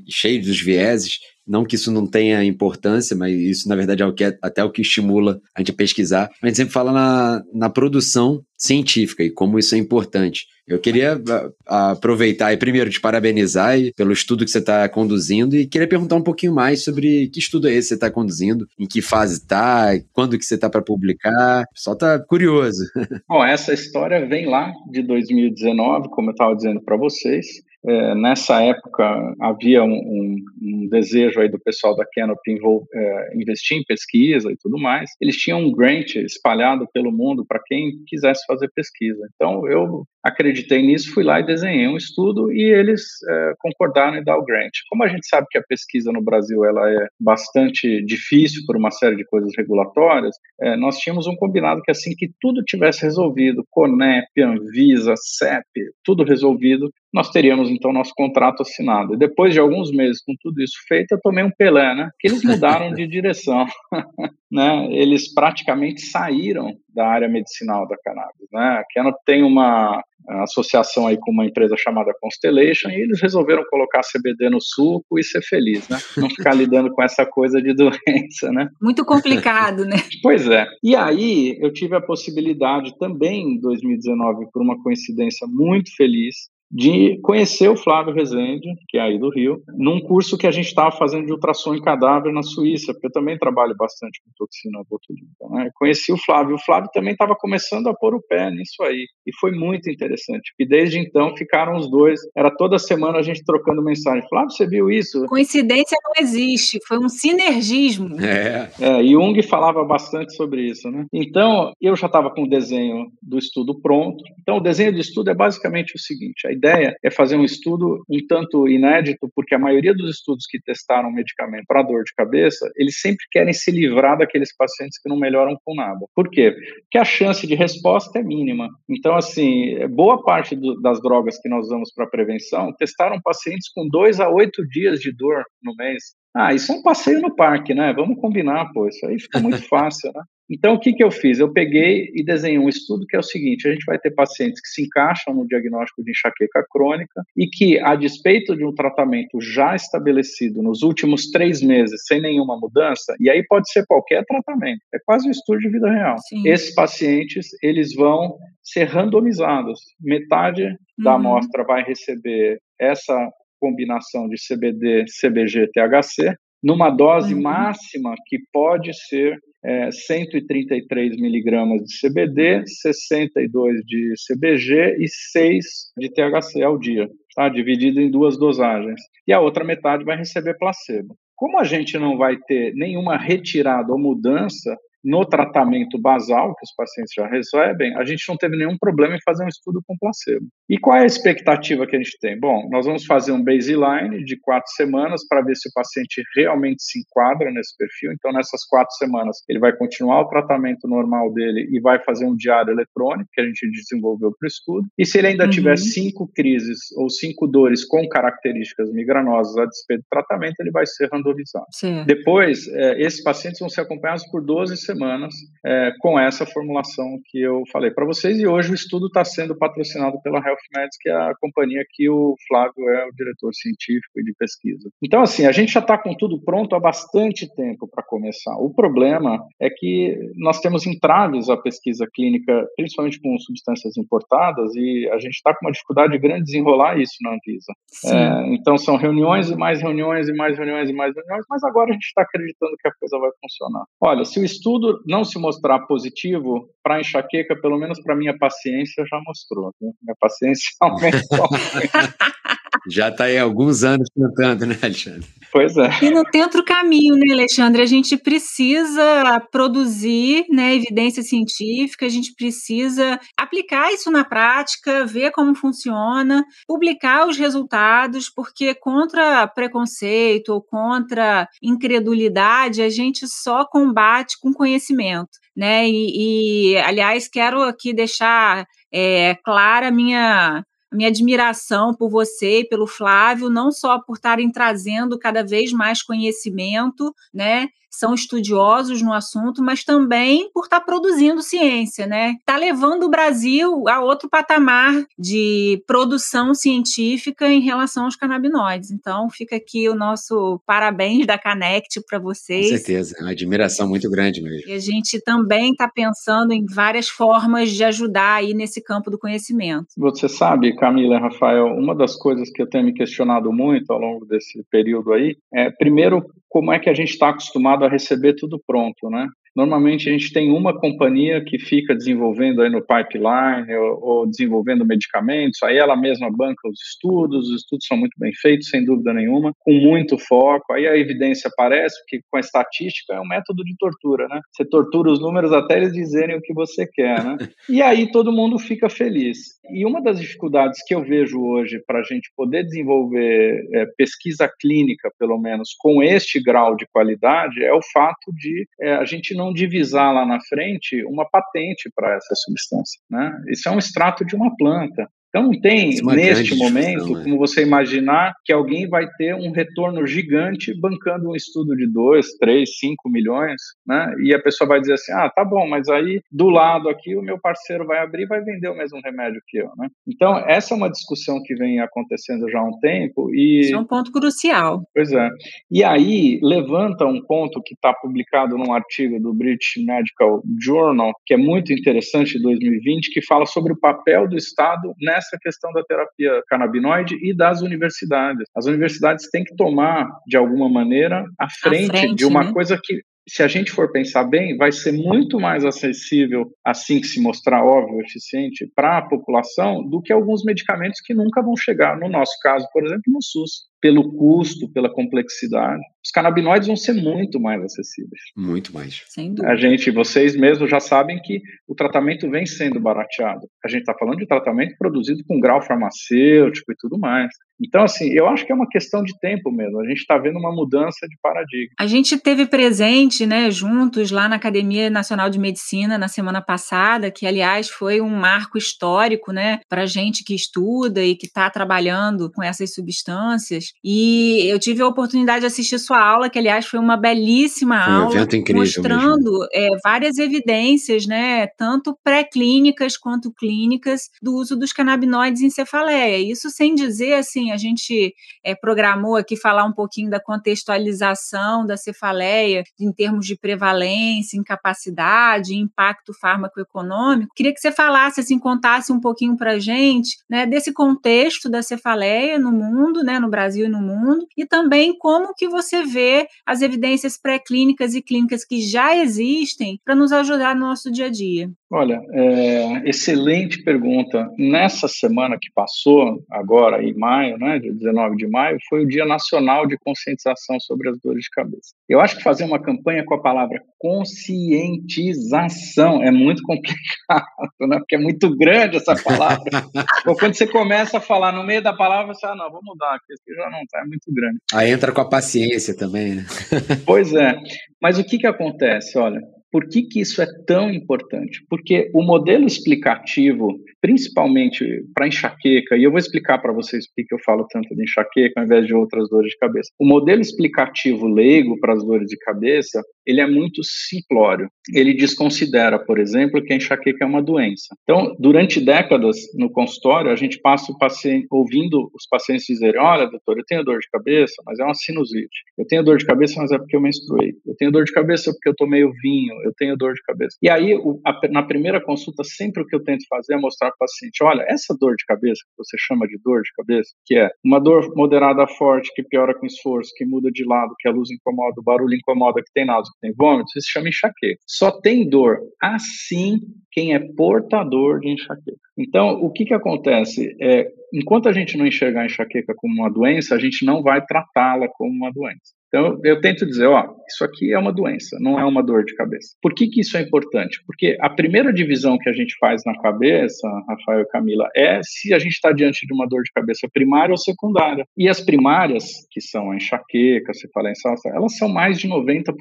[0.08, 4.12] cheio dos vieses, Não que isso não tenha importância, mas isso, na verdade, é o
[4.12, 6.30] que é, até o que estimula a gente a pesquisar.
[6.42, 10.46] A gente sempre fala na, na produção científica e como isso é importante.
[10.66, 11.20] Eu queria
[11.66, 16.22] aproveitar e primeiro te parabenizar pelo estudo que você está conduzindo e queria perguntar um
[16.22, 19.90] pouquinho mais sobre que estudo é esse que você está conduzindo, em que fase está,
[20.12, 21.66] quando que você está para publicar.
[21.74, 22.82] Só está curioso.
[23.28, 27.46] Bom, essa história vem lá de 2019, como eu estava dizendo para vocês.
[27.86, 32.58] É, nessa época havia um, um, um, desejo aí do pessoal da Canopy
[32.94, 35.10] é, investir em pesquisa e tudo mais.
[35.20, 39.28] Eles tinham um grant espalhado pelo mundo para quem quisesse fazer pesquisa.
[39.34, 44.24] Então eu acreditei nisso, fui lá e desenhei um estudo e eles é, concordaram em
[44.24, 44.72] dar o grant.
[44.88, 48.90] Como a gente sabe que a pesquisa no Brasil ela é bastante difícil por uma
[48.90, 53.66] série de coisas regulatórias, é, nós tínhamos um combinado que assim que tudo tivesse resolvido,
[53.70, 59.14] CONEP, Anvisa, CEP, tudo resolvido, nós teríamos então nosso contrato assinado.
[59.14, 62.10] E depois de alguns meses com tudo isso feito, eu tomei um Pelé, né?
[62.18, 63.66] Que eles mudaram de direção,
[64.50, 64.88] né?
[64.90, 68.78] Eles praticamente saíram da área medicinal da cannabis, né?
[68.78, 70.02] A Canop tem uma
[70.42, 75.24] associação aí com uma empresa chamada Constellation e eles resolveram colocar CBD no suco e
[75.24, 75.98] ser feliz, né?
[76.16, 78.68] Não ficar lidando com essa coisa de doença, né?
[78.80, 79.96] Muito complicado, né?
[80.22, 80.66] Pois é.
[80.82, 87.20] E aí eu tive a possibilidade também em 2019, por uma coincidência muito feliz, de
[87.22, 90.90] conhecer o Flávio Rezende, que é aí do Rio, num curso que a gente estava
[90.90, 95.48] fazendo de ultrassom em cadáver na Suíça, porque eu também trabalho bastante com toxina botulínica.
[95.50, 95.70] Né?
[95.74, 99.30] Conheci o Flávio, o Flávio também estava começando a pôr o pé nisso aí, e
[99.38, 103.80] foi muito interessante, e desde então ficaram os dois, era toda semana a gente trocando
[103.80, 105.26] mensagem, Flávio, você viu isso?
[105.26, 108.16] Coincidência não existe, foi um sinergismo.
[108.20, 108.70] É.
[108.80, 111.06] é Jung falava bastante sobre isso, né?
[111.12, 115.30] Então, eu já estava com o desenho do estudo pronto, então o desenho do estudo
[115.30, 119.58] é basicamente o seguinte, a ideia é fazer um estudo um tanto inédito, porque a
[119.58, 124.16] maioria dos estudos que testaram medicamento para dor de cabeça, eles sempre querem se livrar
[124.16, 126.00] daqueles pacientes que não melhoram com nada.
[126.14, 126.54] Por quê?
[126.82, 128.68] Porque a chance de resposta é mínima.
[128.88, 133.86] Então, assim, boa parte do, das drogas que nós usamos para prevenção testaram pacientes com
[133.88, 136.02] dois a oito dias de dor no mês.
[136.34, 137.92] Ah, isso é um passeio no parque, né?
[137.92, 138.88] Vamos combinar, pô.
[138.88, 140.22] Isso aí fica muito fácil, né?
[140.50, 141.38] Então, o que, que eu fiz?
[141.38, 144.60] Eu peguei e desenhei um estudo que é o seguinte: a gente vai ter pacientes
[144.60, 149.40] que se encaixam no diagnóstico de enxaqueca crônica e que, a despeito de um tratamento
[149.40, 154.80] já estabelecido nos últimos três meses, sem nenhuma mudança, e aí pode ser qualquer tratamento,
[154.94, 156.16] é quase um estudo de vida real.
[156.28, 156.46] Sim.
[156.46, 159.80] Esses pacientes, eles vão ser randomizados.
[160.00, 161.16] Metade da uhum.
[161.16, 167.42] amostra vai receber essa combinação de CBD, CBG, THC, numa dose uhum.
[167.42, 175.64] máxima que pode ser é, 133 miligramas de CBD, 62 de CBG e 6
[175.98, 177.48] de THC ao dia, tá?
[177.48, 179.00] dividido em duas dosagens.
[179.26, 181.16] E a outra metade vai receber placebo.
[181.36, 186.74] Como a gente não vai ter nenhuma retirada ou mudança no tratamento basal que os
[186.74, 190.46] pacientes já recebem, a gente não teve nenhum problema em fazer um estudo com placebo.
[190.68, 192.40] E qual é a expectativa que a gente tem?
[192.40, 196.82] Bom, nós vamos fazer um baseline de quatro semanas para ver se o paciente realmente
[196.82, 198.12] se enquadra nesse perfil.
[198.12, 202.34] Então, nessas quatro semanas, ele vai continuar o tratamento normal dele e vai fazer um
[202.34, 204.88] diário eletrônico que a gente desenvolveu para o estudo.
[204.98, 205.50] E se ele ainda uhum.
[205.50, 210.86] tiver cinco crises ou cinco dores com características migranosas a despeito do tratamento, ele vai
[210.86, 211.66] ser randomizado.
[211.72, 212.04] Sim.
[212.06, 217.18] Depois, é, esses pacientes vão ser acompanhados por 12 semanas semanas é, com essa formulação
[217.26, 218.38] que eu falei para vocês.
[218.38, 222.34] E hoje o estudo está sendo patrocinado pela HealthMeds, que é a companhia que o
[222.46, 224.88] Flávio é o diretor científico e de pesquisa.
[225.02, 228.56] Então, assim, a gente já está com tudo pronto há bastante tempo para começar.
[228.58, 235.08] O problema é que nós temos entraves à pesquisa clínica, principalmente com substâncias importadas, e
[235.12, 237.72] a gente está com uma dificuldade grande de desenrolar isso na Anvisa.
[238.06, 241.90] É, então, são reuniões e mais reuniões e mais reuniões e mais reuniões, mas agora
[241.90, 243.84] a gente está acreditando que a coisa vai funcionar.
[244.00, 248.36] Olha, se o estudo estudo não se mostrar positivo para enxaqueca, pelo menos para minha
[248.36, 249.72] paciência, já mostrou.
[249.80, 249.90] Né?
[250.02, 251.48] Minha paciência aumentou.
[252.90, 255.26] já está aí há alguns anos tentando, né, Alexandre?
[255.54, 255.88] Pois é.
[256.02, 257.80] E não tem outro caminho, né, Alexandre?
[257.80, 265.30] A gente precisa produzir né, evidência científica, a gente precisa aplicar isso na prática, ver
[265.30, 274.36] como funciona, publicar os resultados, porque contra preconceito ou contra incredulidade, a gente só combate
[274.40, 275.38] com conhecimento.
[275.56, 275.88] Né?
[275.88, 280.64] E, e aliás, quero aqui deixar é, clara a minha
[280.94, 286.02] minha admiração por você e pelo Flávio, não só por estarem trazendo cada vez mais
[286.02, 292.36] conhecimento, né, são estudiosos no assunto, mas também por estar tá produzindo ciência, né?
[292.38, 298.90] Está levando o Brasil a outro patamar de produção científica em relação aos canabinoides.
[298.90, 302.70] Então, fica aqui o nosso parabéns da Canect para vocês.
[302.70, 304.68] Com certeza, é uma admiração muito grande mesmo.
[304.68, 309.18] E a gente também está pensando em várias formas de ajudar aí nesse campo do
[309.18, 309.86] conhecimento.
[309.96, 313.98] Você sabe, Camila e Rafael, uma das coisas que eu tenho me questionado muito ao
[313.98, 318.34] longo desse período aí é, primeiro, como é que a gente está acostumado a receber
[318.34, 319.26] tudo pronto, né?
[319.54, 324.84] Normalmente a gente tem uma companhia que fica desenvolvendo aí no pipeline ou, ou, desenvolvendo
[324.84, 329.12] medicamentos, aí ela mesma banca os estudos, os estudos são muito bem feitos, sem dúvida
[329.12, 333.62] nenhuma, com muito foco, aí a evidência aparece, que com a estatística é um método
[333.64, 334.40] de tortura, né?
[334.52, 337.36] Você tortura os números até eles dizerem o que você quer, né?
[337.68, 339.38] E aí todo mundo fica feliz.
[339.70, 344.50] E uma das dificuldades que eu vejo hoje para a gente poder desenvolver é, pesquisa
[344.60, 349.34] clínica, pelo menos, com este grau de qualidade, é o fato de é, a gente
[349.34, 353.00] não não divisar lá na frente uma patente para essa substância.
[353.10, 353.32] Né?
[353.48, 355.08] Isso é um extrato de uma planta.
[355.34, 357.24] Então não tem, é neste momento, né?
[357.24, 362.36] como você imaginar que alguém vai ter um retorno gigante bancando um estudo de 2,
[362.38, 364.14] 3, 5 milhões, né?
[364.22, 367.22] E a pessoa vai dizer assim, ah, tá bom, mas aí do lado aqui o
[367.22, 369.88] meu parceiro vai abrir e vai vender o mesmo remédio que eu, né?
[370.06, 373.62] Então essa é uma discussão que vem acontecendo já há um tempo e...
[373.62, 374.84] Isso é um ponto crucial.
[374.94, 375.28] Pois é.
[375.68, 381.34] E aí levanta um ponto que está publicado num artigo do British Medical Journal, que
[381.34, 385.72] é muito interessante, de 2020, que fala sobre o papel do Estado nessa essa questão
[385.72, 388.48] da terapia canabinoide e das universidades.
[388.54, 392.52] As universidades têm que tomar, de alguma maneira, a frente, frente de uma né?
[392.52, 397.06] coisa que se a gente for pensar bem, vai ser muito mais acessível, assim que
[397.06, 401.98] se mostrar óbvio, eficiente, para a população, do que alguns medicamentos que nunca vão chegar,
[401.98, 405.82] no nosso caso, por exemplo, no SUS pelo custo, pela complexidade.
[406.02, 408.22] Os canabinoides vão ser muito mais acessíveis.
[408.34, 409.02] Muito mais.
[409.08, 409.52] Sem dúvida.
[409.52, 413.46] A gente, vocês mesmos já sabem que o tratamento vem sendo barateado.
[413.62, 417.28] A gente está falando de tratamento produzido com grau farmacêutico e tudo mais.
[417.62, 419.80] Então, assim, eu acho que é uma questão de tempo mesmo.
[419.80, 421.74] A gente está vendo uma mudança de paradigma.
[421.78, 427.10] A gente teve presente, né, juntos lá na Academia Nacional de Medicina na semana passada,
[427.10, 432.30] que aliás foi um marco histórico, né, para gente que estuda e que está trabalhando
[432.32, 433.73] com essas substâncias.
[433.82, 437.92] E eu tive a oportunidade de assistir sua aula, que aliás foi uma belíssima foi
[437.92, 445.42] um aula, mostrando é, várias evidências, né, tanto pré-clínicas quanto clínicas, do uso dos canabinoides
[445.42, 446.18] em cefaleia.
[446.18, 451.76] Isso sem dizer, assim, a gente é, programou aqui falar um pouquinho da contextualização da
[451.76, 457.32] cefaleia em termos de prevalência, incapacidade, impacto farmacoeconômico.
[457.34, 462.38] Queria que você falasse, assim, contasse um pouquinho para gente, né, desse contexto da cefaleia
[462.38, 466.28] no mundo, né, no Brasil Brasil e no mundo, e também como que você vê
[466.46, 471.10] as evidências pré-clínicas e clínicas que já existem para nos ajudar no nosso dia a
[471.10, 471.50] dia.
[471.70, 474.30] Olha, é, excelente pergunta.
[474.38, 479.04] Nessa semana que passou, agora em maio, né, dia 19 de maio, foi o Dia
[479.04, 481.74] Nacional de Conscientização sobre as Dores de Cabeça.
[481.88, 487.26] Eu acho que fazer uma campanha com a palavra conscientização é muito complicado,
[487.62, 489.42] né, porque é muito grande essa palavra.
[490.06, 493.00] Ou quando você começa a falar no meio da palavra, você, ah, não, vou mudar,
[493.00, 494.38] porque já não está, é muito grande.
[494.52, 496.26] Aí entra com a paciência também, né?
[496.86, 497.36] pois é.
[497.80, 498.98] Mas o que, que acontece?
[498.98, 499.20] Olha,
[499.54, 501.44] por que, que isso é tão importante?
[501.48, 507.14] Porque o modelo explicativo, principalmente para enxaqueca, e eu vou explicar para vocês por que
[507.14, 509.70] eu falo tanto de enxaqueca ao invés de outras dores de cabeça.
[509.78, 514.48] O modelo explicativo leigo para as dores de cabeça, ele é muito simplório.
[514.72, 517.74] Ele desconsidera, por exemplo, que a enxaqueca é uma doença.
[517.82, 523.06] Então, durante décadas no consultório, a gente passa o paciente ouvindo os pacientes dizerem: "Olha,
[523.06, 525.44] doutor, eu tenho dor de cabeça, mas é uma sinusite.
[525.58, 527.34] Eu tenho dor de cabeça, mas é porque eu menstruei.
[527.46, 530.36] Eu tenho dor de cabeça porque eu tomei o vinho eu tenho dor de cabeça.
[530.42, 533.68] E aí, o, a, na primeira consulta, sempre o que eu tento fazer é mostrar
[533.68, 536.90] para o paciente: olha, essa dor de cabeça, que você chama de dor de cabeça,
[537.04, 540.88] que é uma dor moderada forte, que piora com esforço, que muda de lado, que
[540.88, 544.40] a luz incomoda, o barulho incomoda, que tem náusea, tem vômito, isso se chama enxaqueca.
[544.46, 546.38] Só tem dor assim
[546.72, 548.58] quem é portador de enxaqueca.
[548.76, 550.34] Então, o que, que acontece?
[550.40, 554.04] É, enquanto a gente não enxergar a enxaqueca como uma doença, a gente não vai
[554.04, 555.54] tratá-la como uma doença.
[555.74, 558.94] Então, eu tento dizer, ó, isso aqui é uma doença, não é uma dor de
[558.94, 559.30] cabeça.
[559.42, 560.60] Por que, que isso é importante?
[560.64, 565.12] Porque a primeira divisão que a gente faz na cabeça, Rafael e Camila, é se
[565.12, 567.84] a gente está diante de uma dor de cabeça primária ou secundária.
[567.98, 570.74] E as primárias, que são a enxaqueca, a cefaleia
[571.06, 572.32] elas são mais de 90%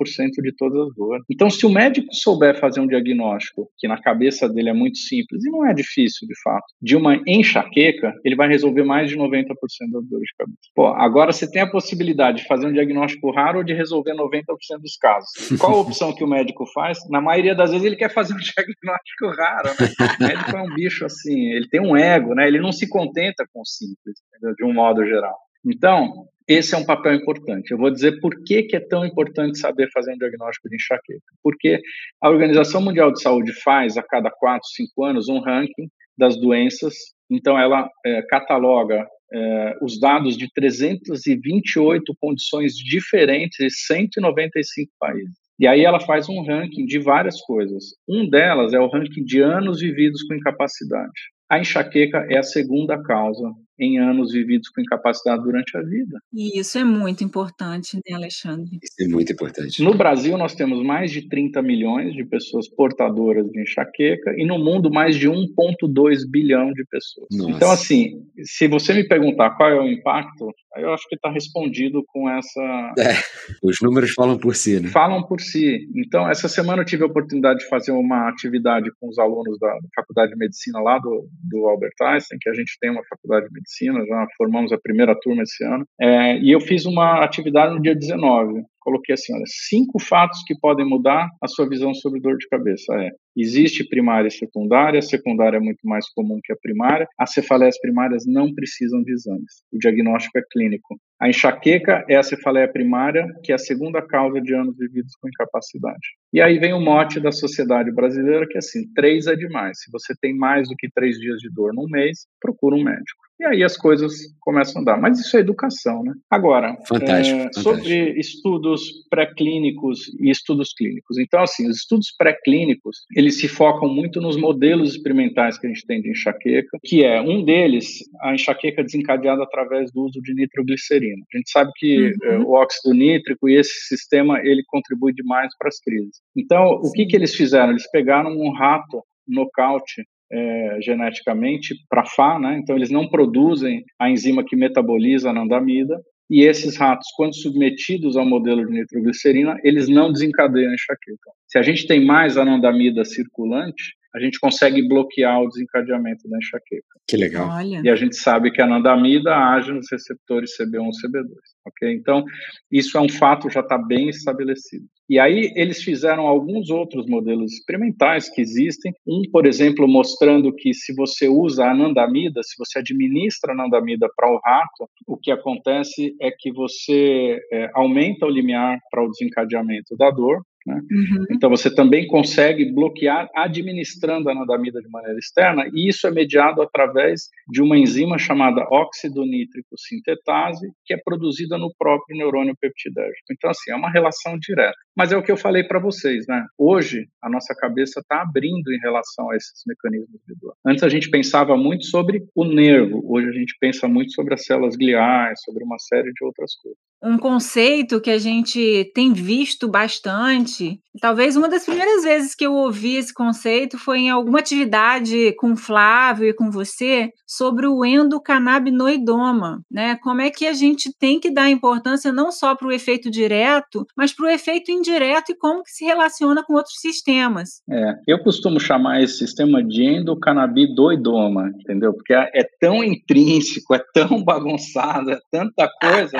[0.43, 1.23] de todas as dores.
[1.27, 5.43] Então, se o médico souber fazer um diagnóstico, que na cabeça dele é muito simples,
[5.43, 9.47] e não é difícil, de fato, de uma enxaqueca, ele vai resolver mais de 90%
[9.91, 10.59] das dores de cabeça.
[10.75, 14.45] Pô, agora você tem a possibilidade de fazer um diagnóstico raro ou de resolver 90%
[14.81, 15.57] dos casos.
[15.59, 16.97] Qual a opção que o médico faz?
[17.09, 20.15] Na maioria das vezes ele quer fazer um diagnóstico raro, né?
[20.19, 22.47] O médico é um bicho assim, ele tem um ego, né?
[22.47, 24.17] Ele não se contenta com o simples,
[24.57, 25.37] de um modo geral.
[25.65, 27.71] Então, esse é um papel importante.
[27.71, 31.21] Eu vou dizer por que, que é tão importante saber fazer um diagnóstico de enxaqueca.
[31.41, 31.79] Porque
[32.21, 36.93] a Organização Mundial de Saúde faz, a cada 4, 5 anos, um ranking das doenças.
[37.29, 45.33] Então, ela é, cataloga é, os dados de 328 condições diferentes de 195 países.
[45.59, 47.95] E aí ela faz um ranking de várias coisas.
[48.07, 51.11] Um delas é o ranking de anos vividos com incapacidade.
[51.49, 56.19] A enxaqueca é a segunda causa em anos vividos com incapacidade durante a vida.
[56.33, 58.77] E isso é muito importante, né, Alexandre?
[58.81, 59.83] Isso é muito importante.
[59.83, 64.57] No Brasil, nós temos mais de 30 milhões de pessoas portadoras de enxaqueca e no
[64.57, 67.27] mundo, mais de 1,2 bilhão de pessoas.
[67.31, 67.51] Nossa.
[67.51, 72.03] Então, assim, se você me perguntar qual é o impacto, eu acho que está respondido
[72.07, 72.93] com essa.
[72.97, 73.13] É,
[73.61, 74.89] os números falam por si, né?
[74.89, 75.87] Falam por si.
[75.95, 79.77] Então, essa semana eu tive a oportunidade de fazer uma atividade com os alunos da
[79.95, 83.53] Faculdade de Medicina lá do, do Albert Einstein, que a gente tem uma faculdade de
[83.63, 87.81] medicina, já formamos a primeira turma esse ano, é, e eu fiz uma atividade no
[87.81, 88.63] dia 19.
[88.83, 92.93] Coloquei assim: olha, cinco fatos que podem mudar a sua visão sobre dor de cabeça.
[92.95, 97.31] É, existe primária e secundária, a secundária é muito mais comum que a primária, as
[97.31, 100.97] cefaleias primárias não precisam de exames, o diagnóstico é clínico.
[101.19, 105.29] A enxaqueca é a cefaleia primária, que é a segunda causa de anos vividos com
[105.29, 106.05] incapacidade.
[106.33, 109.79] E aí vem o mote da sociedade brasileira, que é assim, três é demais.
[109.81, 113.23] Se você tem mais do que três dias de dor no mês, procura um médico.
[113.43, 114.97] E aí as coisas começam a andar.
[114.97, 116.13] Mas isso é educação, né?
[116.29, 117.61] Agora, fantástico, é, fantástico.
[117.61, 121.17] sobre estudos pré-clínicos e estudos clínicos.
[121.17, 125.85] Então, assim, os estudos pré-clínicos, eles se focam muito nos modelos experimentais que a gente
[125.85, 131.21] tem de enxaqueca, que é, um deles, a enxaqueca desencadeada através do uso de nitroglicerina.
[131.33, 132.31] A gente sabe que uhum.
[132.31, 136.21] é, o óxido nítrico e esse sistema, ele contribui demais para as crises.
[136.33, 137.71] Então, o que, que eles fizeram?
[137.71, 140.03] Eles pegaram um rato nocaute
[140.33, 142.57] é, geneticamente para Fá, né?
[142.57, 148.17] então eles não produzem a enzima que metaboliza a anandamida, e esses ratos, quando submetidos
[148.17, 151.31] ao modelo de nitroglicerina, eles não desencadeiam a enxaqueca.
[151.47, 156.99] Se a gente tem mais anandamida circulante, a gente consegue bloquear o desencadeamento da enxaqueca.
[157.07, 157.49] Que legal.
[157.49, 157.81] Olha.
[157.83, 161.29] E a gente sabe que a anandamida age nos receptores CB1 e CB2,
[161.65, 161.93] ok?
[161.93, 162.23] Então,
[162.71, 164.85] isso é um fato, já está bem estabelecido.
[165.09, 168.93] E aí eles fizeram alguns outros modelos experimentais que existem.
[169.05, 174.07] Um, por exemplo, mostrando que se você usa a anandamida, se você administra a anandamida
[174.15, 179.09] para o rato, o que acontece é que você é, aumenta o limiar para o
[179.09, 180.75] desencadeamento da dor, né?
[180.75, 181.25] Uhum.
[181.31, 186.61] Então, você também consegue bloquear administrando a anandamida de maneira externa, e isso é mediado
[186.61, 193.31] através de uma enzima chamada óxido nítrico sintetase, que é produzida no próprio neurônio peptidérgico.
[193.31, 194.77] Então, assim, é uma relação direta.
[194.95, 196.45] Mas é o que eu falei para vocês, né?
[196.57, 200.55] Hoje, a nossa cabeça está abrindo em relação a esses mecanismos de dor.
[200.65, 204.45] Antes, a gente pensava muito sobre o nervo, hoje, a gente pensa muito sobre as
[204.45, 209.67] células gliais, sobre uma série de outras coisas um conceito que a gente tem visto
[209.67, 210.79] bastante.
[211.01, 215.51] Talvez uma das primeiras vezes que eu ouvi esse conceito foi em alguma atividade com
[215.51, 219.97] o Flávio e com você sobre o endocannabinoidoma, né?
[220.01, 223.85] Como é que a gente tem que dar importância não só para o efeito direto,
[223.97, 227.61] mas para o efeito indireto e como que se relaciona com outros sistemas.
[227.69, 231.93] É, eu costumo chamar esse sistema de endocannabidoidoma, entendeu?
[231.93, 236.19] Porque é, é tão intrínseco, é tão bagunçado, é tanta coisa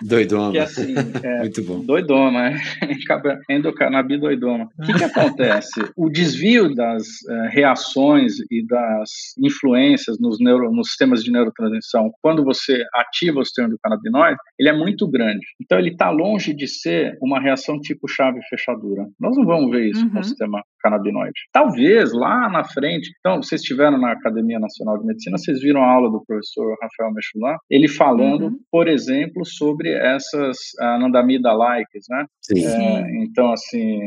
[0.00, 0.52] Doidoma.
[0.52, 1.84] Que assim, é, Muito bom.
[1.84, 3.56] Doidoma, é.
[3.56, 4.68] endocannabidoidoma.
[4.78, 5.80] O que, que acontece?
[5.96, 12.44] O desvio das uh, reações e das influências nos, neuro, nos sistemas de neurotransmissão, quando
[12.44, 15.44] você ativa o sistema endocannabinoide, ele é muito grande.
[15.60, 19.06] Então, ele está longe de ser uma reação tipo chave-fechadura.
[19.20, 20.10] Nós não vamos ver isso uhum.
[20.10, 21.40] com o sistema canabinoide.
[21.52, 25.90] Talvez lá na frente, então, vocês estiveram na Academia Nacional de Medicina, vocês viram a
[25.90, 28.58] aula do professor Rafael Mechulan, ele falando, uhum.
[28.70, 32.26] por exemplo, sobre essas anandamida-likes, né?
[32.40, 32.66] Sim.
[32.66, 33.98] É, então, assim,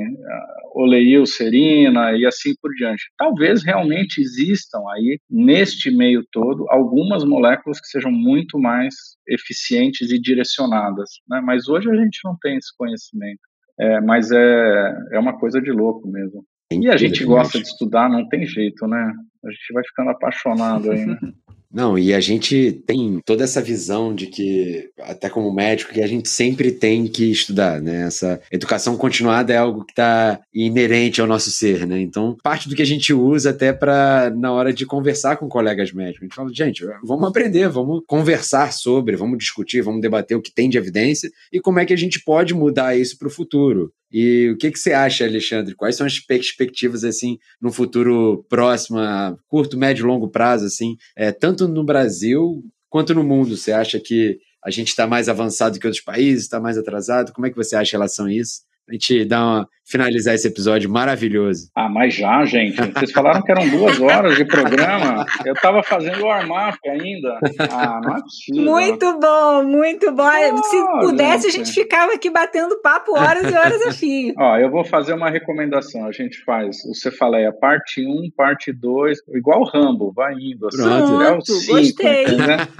[0.73, 3.03] oleil, serina e assim por diante.
[3.17, 8.93] Talvez realmente existam aí, neste meio todo, algumas moléculas que sejam muito mais
[9.27, 11.41] eficientes e direcionadas, né?
[11.43, 13.41] Mas hoje a gente não tem esse conhecimento.
[13.79, 16.45] É, mas é, é uma coisa de louco mesmo.
[16.71, 19.13] E a gente gosta de estudar, não tem jeito, né?
[19.43, 21.17] A gente vai ficando apaixonado aí, né?
[21.75, 26.07] Não, e a gente tem toda essa visão de que, até como médico, que a
[26.07, 28.07] gente sempre tem que estudar, né?
[28.07, 31.99] Essa educação continuada é algo que está inerente ao nosso ser, né?
[31.99, 35.91] Então, parte do que a gente usa até para, na hora de conversar com colegas
[35.91, 40.41] médicos, a gente fala, gente, vamos aprender, vamos conversar sobre, vamos discutir, vamos debater o
[40.41, 43.31] que tem de evidência e como é que a gente pode mudar isso para o
[43.31, 43.91] futuro.
[44.17, 45.75] E o que, que você acha, Alexandre?
[45.75, 51.33] Quais são as perspectivas assim no futuro próximo, a curto, médio, longo prazo, assim, é,
[51.33, 53.57] tanto no Brasil quanto no mundo?
[53.57, 57.33] Você acha que a gente está mais avançado que outros países, está mais atrasado?
[57.33, 58.61] Como é que você acha em relação a isso?
[58.87, 61.69] A gente dá uma, finalizar esse episódio maravilhoso.
[61.75, 62.75] Ah, mas já, gente.
[62.75, 65.25] Vocês falaram que eram duas horas de programa.
[65.45, 67.39] Eu estava fazendo o warm-up ainda.
[67.71, 68.63] Ah, não é possível.
[68.63, 70.25] Muito bom, muito bom.
[70.25, 71.61] Oh, Se pudesse, gente.
[71.61, 74.33] a gente ficava aqui batendo papo horas e horas a fio.
[74.37, 76.05] Ó, eu vou fazer uma recomendação.
[76.05, 80.67] A gente faz o Cefaleia parte 1, parte 2, igual o Rambo, vai indo.
[80.67, 82.25] Assim, Pronto, é o cinco, gostei.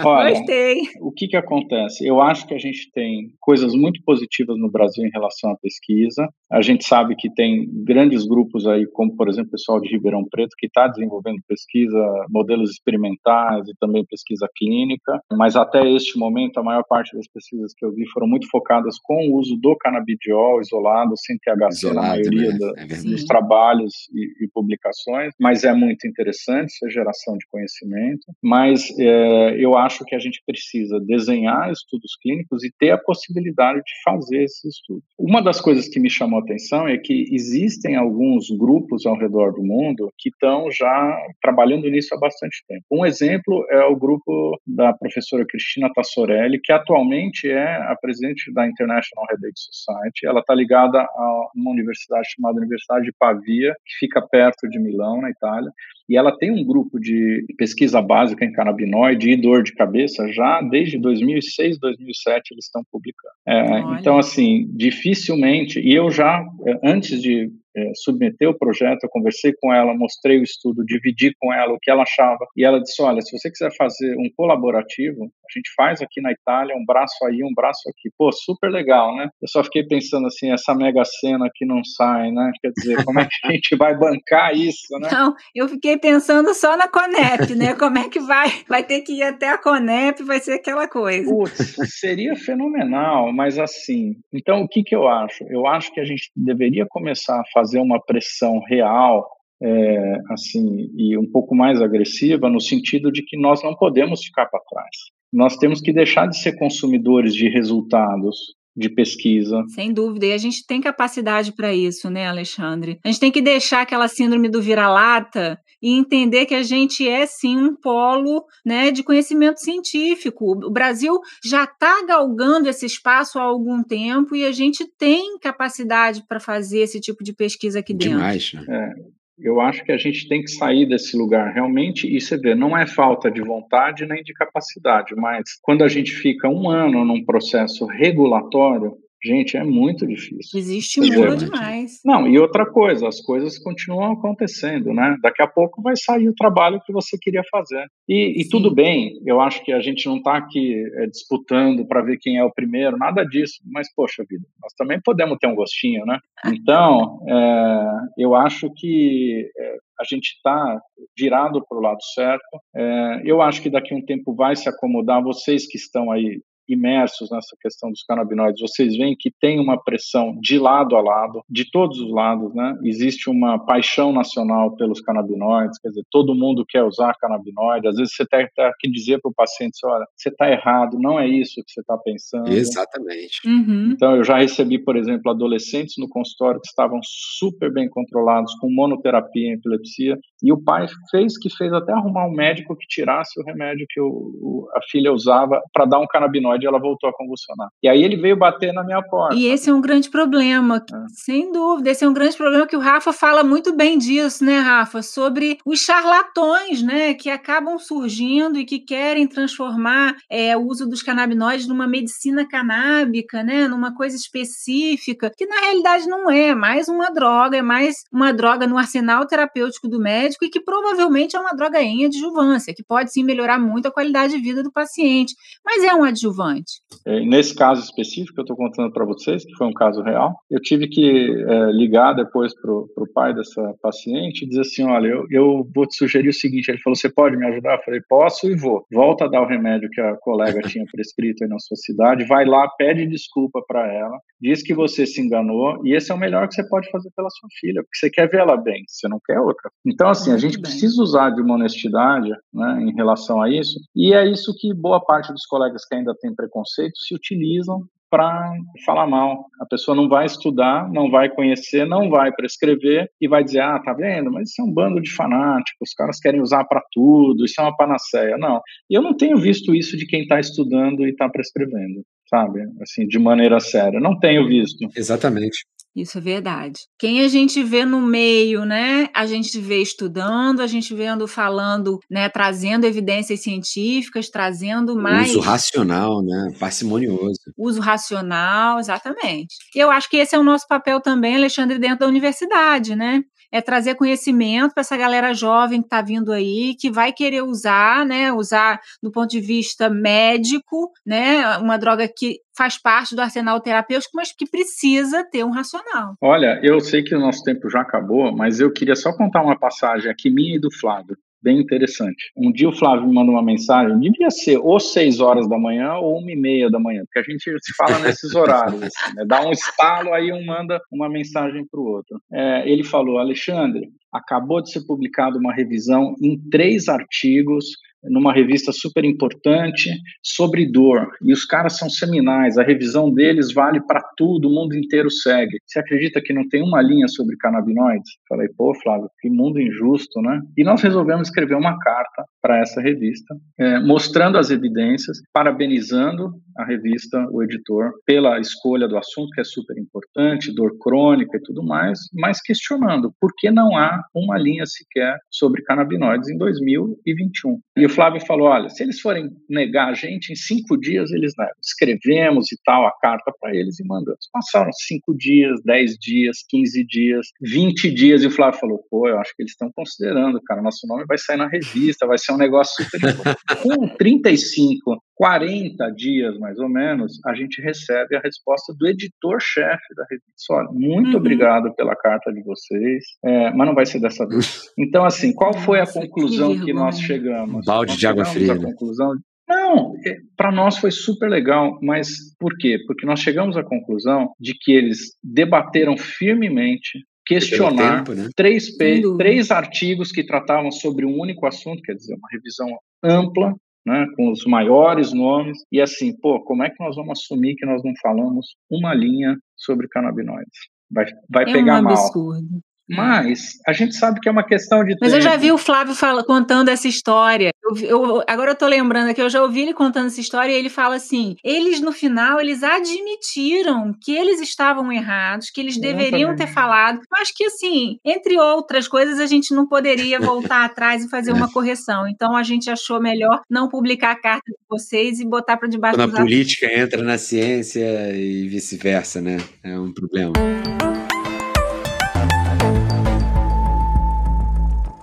[0.03, 0.81] Olha, gostei.
[1.01, 2.05] O que que acontece?
[2.05, 6.27] Eu acho que a gente tem coisas muito positivas no Brasil em relação à pesquisa.
[6.51, 10.23] A gente sabe que tem grandes grupos aí, como por exemplo o pessoal de Ribeirão
[10.29, 11.97] Preto, que está desenvolvendo pesquisa,
[12.29, 17.73] modelos experimentais e também pesquisa clínica, mas até este momento a maior parte das pesquisas
[17.75, 21.95] que eu vi foram muito focadas com o uso do canabidiol isolado, sem THC Isolado,
[21.95, 22.57] na maioria né?
[22.57, 28.25] da, é dos trabalhos e, e, publicações, mas é muito interessante essa geração de conhecimento,
[28.41, 33.79] mas é, eu acho que a gente precisa desenhar estudos clínicos e ter a possibilidade
[33.79, 35.03] de fazer esses estudos.
[35.17, 39.53] Uma das coisas que me chamou a atenção é que existem alguns grupos ao redor
[39.53, 42.83] do mundo que estão já trabalhando nisso há bastante tempo.
[42.91, 48.67] Um exemplo é o grupo da professora Cristina Tassorelli, que atualmente é a presidente da
[48.67, 50.25] International Headache Society.
[50.25, 55.21] Ela está ligada a uma universidade chamada Universidade de Pavia, que fica perto de Milão,
[55.21, 55.71] na Itália,
[56.07, 60.61] e ela tem um grupo de pesquisa básica em canabinoide e dor de cabeça já
[60.61, 63.33] desde 2006, 2007 eles estão publicando.
[63.47, 69.09] É, então, assim, dificilmente, e eu já, é, antes de é, submeteu o projeto, eu
[69.09, 72.79] conversei com ela, mostrei o estudo, dividi com ela o que ela achava, e ela
[72.79, 76.85] disse, olha, se você quiser fazer um colaborativo, a gente faz aqui na Itália, um
[76.85, 78.09] braço aí, um braço aqui.
[78.17, 79.29] Pô, super legal, né?
[79.41, 82.51] Eu só fiquei pensando assim, essa mega cena que não sai, né?
[82.61, 85.09] Quer dizer, como é que a gente vai bancar isso, né?
[85.11, 87.73] Não, eu fiquei pensando só na Conep, né?
[87.75, 88.49] Como é que vai?
[88.67, 91.29] Vai ter que ir até a Conep, vai ser aquela coisa.
[91.29, 95.43] Putz, seria fenomenal, mas assim, então o que que eu acho?
[95.49, 99.27] Eu acho que a gente deveria começar a fazer uma pressão real,
[99.61, 104.45] é, assim, e um pouco mais agressiva, no sentido de que nós não podemos ficar
[104.47, 104.95] para trás.
[105.35, 108.37] Nós temos que deixar de ser consumidores de resultados,
[108.73, 109.63] de pesquisa.
[109.67, 112.99] Sem dúvida, e a gente tem capacidade para isso, né, Alexandre?
[113.03, 117.25] A gente tem que deixar aquela síndrome do vira-lata e entender que a gente é
[117.25, 120.51] sim um polo, né, de conhecimento científico.
[120.65, 126.23] O Brasil já está galgando esse espaço há algum tempo e a gente tem capacidade
[126.27, 128.17] para fazer esse tipo de pesquisa aqui dentro.
[128.17, 128.65] Demais, né?
[128.69, 129.24] É.
[129.37, 132.77] Eu acho que a gente tem que sair desse lugar realmente e você vê, não
[132.77, 137.23] é falta de vontade nem de capacidade, mas quando a gente fica um ano num
[137.23, 140.59] processo regulatório, Gente, é muito difícil.
[140.59, 141.99] Existe muro demais.
[142.05, 145.17] Não, e outra coisa, as coisas continuam acontecendo, né?
[145.19, 147.87] Daqui a pouco vai sair o trabalho que você queria fazer.
[148.07, 152.03] E, e tudo bem, eu acho que a gente não está aqui é, disputando para
[152.03, 155.55] ver quem é o primeiro, nada disso, mas, poxa vida, nós também podemos ter um
[155.55, 156.19] gostinho, né?
[156.65, 160.79] Então, é, eu acho que é, a gente está
[161.17, 162.59] virado para o lado certo.
[162.75, 165.23] É, eu acho que daqui a um tempo vai se acomodar.
[165.23, 170.37] Vocês que estão aí imersos nessa questão dos canabinoides, vocês veem que tem uma pressão
[170.41, 172.77] de lado a lado, de todos os lados, né?
[172.83, 177.87] Existe uma paixão nacional pelos canabinoides, quer dizer, todo mundo quer usar canabinoide.
[177.87, 178.47] Às vezes você tem
[178.79, 181.97] que dizer para o paciente, olha, você está errado, não é isso que você está
[181.97, 182.49] pensando.
[182.49, 183.41] Exatamente.
[183.45, 183.91] Uhum.
[183.91, 188.69] Então, eu já recebi, por exemplo, adolescentes no consultório que estavam super bem controlados, com
[188.69, 193.39] monoterapia em epilepsia, e o pai fez que fez até arrumar um médico que tirasse
[193.39, 197.09] o remédio que o, o, a filha usava para dar um canabinoide e ela voltou
[197.09, 197.69] a convulsionar.
[197.81, 199.35] E aí ele veio bater na minha porta.
[199.35, 201.05] E esse é um grande problema, é.
[201.09, 201.89] sem dúvida.
[201.89, 205.01] Esse é um grande problema que o Rafa fala muito bem disso, né, Rafa?
[205.01, 211.01] Sobre os charlatões, né, que acabam surgindo e que querem transformar é, o uso dos
[211.01, 216.87] canabinoides numa medicina canábica, né, numa coisa específica, que na realidade não é, é mais
[216.87, 221.39] uma droga, é mais uma droga no arsenal terapêutico do médico e que provavelmente é
[221.39, 225.33] uma droga em adjuvância, que pode sim melhorar muito a qualidade de vida do paciente,
[225.65, 226.81] mas é um adjuvante relevante.
[227.05, 230.35] É, nesse caso específico que eu estou contando para vocês, que foi um caso real,
[230.49, 235.07] eu tive que é, ligar depois para o pai dessa paciente e dizer assim, olha,
[235.07, 237.77] eu, eu vou te sugerir o seguinte, ele falou, você pode me ajudar?
[237.77, 238.85] Eu falei, posso e vou.
[238.91, 242.45] Volta a dar o remédio que a colega tinha prescrito aí na sua cidade, vai
[242.45, 246.47] lá, pede desculpa para ela, diz que você se enganou e esse é o melhor
[246.47, 249.19] que você pode fazer pela sua filha, porque você quer ver ela bem, você não
[249.25, 249.69] quer outra.
[249.85, 254.13] Então, assim, a gente precisa usar de uma honestidade né, em relação a isso, e
[254.13, 258.49] é isso que boa parte dos colegas que ainda preconceito se utilizam para
[258.85, 259.45] falar mal.
[259.59, 263.79] A pessoa não vai estudar, não vai conhecer, não vai prescrever e vai dizer: ah,
[263.79, 264.31] tá vendo?
[264.31, 267.63] Mas isso é um bando de fanáticos, os caras querem usar para tudo, isso é
[267.63, 268.37] uma panaceia.
[268.37, 268.61] Não.
[268.89, 272.61] E eu não tenho visto isso de quem está estudando e está prescrevendo, sabe?
[272.81, 273.99] Assim, de maneira séria.
[273.99, 274.87] Não tenho visto.
[274.95, 275.65] Exatamente.
[275.95, 276.81] Isso é verdade.
[276.99, 279.07] Quem a gente vê no meio, né?
[279.13, 282.27] A gente vê estudando, a gente vendo falando, né?
[282.27, 285.29] Trazendo evidências científicas, trazendo mais.
[285.29, 286.53] Uso racional, né?
[286.59, 287.39] Parcimonioso.
[287.57, 289.55] Uso racional, exatamente.
[289.73, 293.23] Eu acho que esse é o nosso papel também, Alexandre, dentro da universidade, né?
[293.51, 298.05] É trazer conhecimento para essa galera jovem que está vindo aí, que vai querer usar,
[298.05, 298.31] né?
[298.31, 301.57] Usar do ponto de vista médico, né?
[301.57, 306.15] Uma droga que faz parte do arsenal terapêutico, mas que precisa ter um racional.
[306.21, 309.57] Olha, eu sei que o nosso tempo já acabou, mas eu queria só contar uma
[309.57, 312.31] passagem aqui minha e do Flávio bem interessante.
[312.35, 315.93] Um dia o Flávio me manda uma mensagem, devia ser ou 6 horas da manhã
[315.93, 319.23] ou uma e meia da manhã, porque a gente se fala nesses horários, assim, né?
[319.27, 322.19] dá um estalo, aí um manda uma mensagem para o outro.
[322.33, 327.65] É, ele falou, Alexandre, acabou de ser publicada uma revisão em três artigos
[328.09, 329.89] numa revista super importante
[330.23, 331.09] sobre dor.
[331.21, 335.57] E os caras são seminais, a revisão deles vale para tudo, o mundo inteiro segue.
[335.65, 338.11] Você acredita que não tem uma linha sobre canabinoides?
[338.27, 340.41] Falei, pô, Flávio, que mundo injusto, né?
[340.57, 346.63] E nós resolvemos escrever uma carta para essa revista, é, mostrando as evidências, parabenizando a
[346.63, 351.63] revista, o editor, pela escolha do assunto, que é super importante, dor crônica e tudo
[351.63, 357.59] mais, mas questionando por que não há uma linha sequer sobre canabinoides em 2021.
[357.77, 361.33] E o Flávio falou: olha, se eles forem negar a gente, em cinco dias eles
[361.37, 361.53] negam.
[361.63, 364.29] Escrevemos e tal a carta para eles e mandamos.
[364.31, 369.17] Passaram cinco dias, dez dias, quinze dias, vinte dias, e o Flávio falou: pô, eu
[369.19, 372.37] acho que eles estão considerando, cara, nosso nome vai sair na revista, vai ser um
[372.37, 373.37] negócio super importante.
[373.61, 380.03] Com 35 40 dias, mais ou menos, a gente recebe a resposta do editor-chefe da
[380.09, 380.25] revista.
[380.51, 381.17] Olha, muito uhum.
[381.17, 384.71] obrigado pela carta de vocês, é, mas não vai ser dessa vez.
[384.77, 387.65] Então, assim, qual foi a conclusão que, que nós chegamos?
[387.87, 388.55] Balde de água fria.
[388.55, 388.65] Né?
[388.65, 389.15] conclusão
[389.47, 392.79] não, é, para nós foi super legal, mas por quê?
[392.87, 398.29] Porque nós chegamos à conclusão de que eles debateram firmemente questionar tempo, né?
[398.35, 398.75] três,
[399.17, 402.67] três artigos que tratavam sobre um único assunto, quer dizer, uma revisão
[403.03, 403.53] ampla,
[403.85, 407.65] né, com os maiores nomes, e assim, pô, como é que nós vamos assumir que
[407.65, 410.57] nós não falamos uma linha sobre canabinoides?
[410.89, 411.93] Vai, vai é pegar um mal.
[411.93, 412.61] Absurdo.
[412.87, 414.95] Mas a gente sabe que é uma questão de.
[415.01, 415.15] Mas tempo.
[415.15, 417.51] eu já vi o Flávio fala, contando essa história.
[417.63, 420.55] Eu, eu, agora eu estou lembrando aqui, eu já ouvi ele contando essa história e
[420.55, 426.35] ele fala assim: eles no final eles admitiram que eles estavam errados, que eles deveriam
[426.35, 431.09] ter falado, mas que assim, entre outras coisas, a gente não poderia voltar atrás e
[431.09, 432.07] fazer uma correção.
[432.07, 435.97] Então a gente achou melhor não publicar a carta de vocês e botar para debaixo
[435.97, 439.37] Quando a política entra na ciência e vice-versa, né?
[439.63, 440.33] É um problema.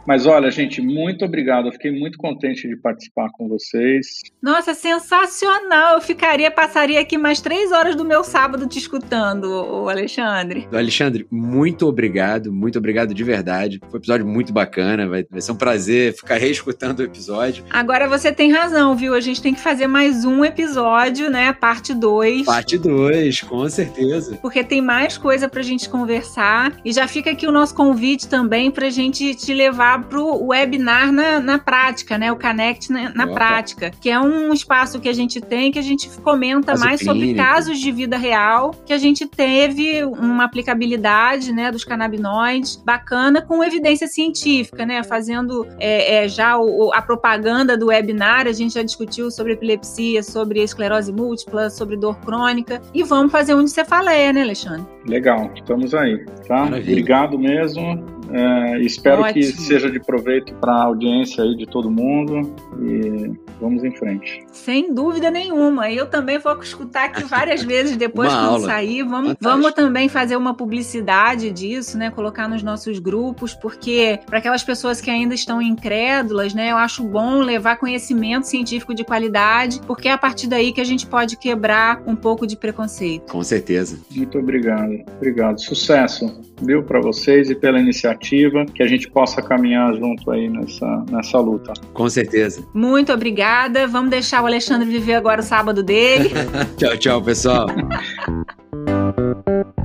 [0.06, 1.68] Mas olha, gente, muito obrigado.
[1.68, 4.20] Eu fiquei muito contente de participar com vocês.
[4.42, 5.94] Nossa, sensacional!
[5.94, 10.66] Eu ficaria, passaria aqui mais três horas do meu sábado te escutando, o Alexandre.
[10.72, 13.78] Alexandre, muito obrigado, muito obrigado de verdade.
[13.80, 17.64] Foi um episódio muito bacana, vai, vai ser um prazer ficar reescutando o episódio.
[17.70, 19.14] Agora você tem razão, viu?
[19.14, 21.52] A gente tem que fazer mais um episódio, né?
[21.52, 22.46] Parte 2.
[22.46, 24.36] Parte 2, com certeza.
[24.42, 26.72] Porque tem mais coisa pra gente conversar.
[26.84, 31.12] E já fica aqui o nosso convite também pra gente te levar para o webinar
[31.12, 32.30] na, na prática, né?
[32.32, 35.82] O Connect na, na prática, que é um espaço que a gente tem que a
[35.82, 37.20] gente comenta Caso mais clínico.
[37.20, 43.42] sobre casos de vida real que a gente teve uma aplicabilidade, né, dos canabinoides bacana
[43.42, 45.02] com evidência científica, né?
[45.02, 50.22] Fazendo é, é, já o, a propaganda do webinar, a gente já discutiu sobre epilepsia,
[50.22, 54.86] sobre esclerose múltipla, sobre dor crônica e vamos fazer um de cefaleia, né, Alexandre?
[55.06, 56.64] Legal, estamos aí, tá?
[56.64, 56.92] Maravilha.
[56.92, 59.34] Obrigado mesmo É, espero Ótimo.
[59.34, 64.44] que seja de proveito para a audiência aí de todo mundo e vamos em frente.
[64.50, 65.90] Sem dúvida nenhuma.
[65.90, 69.02] Eu também vou escutar aqui várias vezes depois que quando sair.
[69.02, 72.10] Vamos, vamos também fazer uma publicidade disso, né?
[72.10, 76.70] Colocar nos nossos grupos, porque para aquelas pessoas que ainda estão incrédulas, né?
[76.70, 80.84] Eu acho bom levar conhecimento científico de qualidade, porque é a partir daí que a
[80.84, 83.30] gente pode quebrar um pouco de preconceito.
[83.30, 83.98] Com certeza.
[84.10, 84.92] Muito obrigado.
[85.16, 85.60] Obrigado.
[85.60, 91.04] Sucesso, viu, para vocês e pela iniciativa, que a gente possa caminhar junto aí nessa,
[91.10, 91.72] nessa luta.
[91.92, 92.64] Com certeza.
[92.72, 93.86] Muito obrigada.
[93.86, 96.30] Vamos deixar o Alexandre viver agora o sábado dele.
[96.76, 97.66] tchau, tchau, pessoal.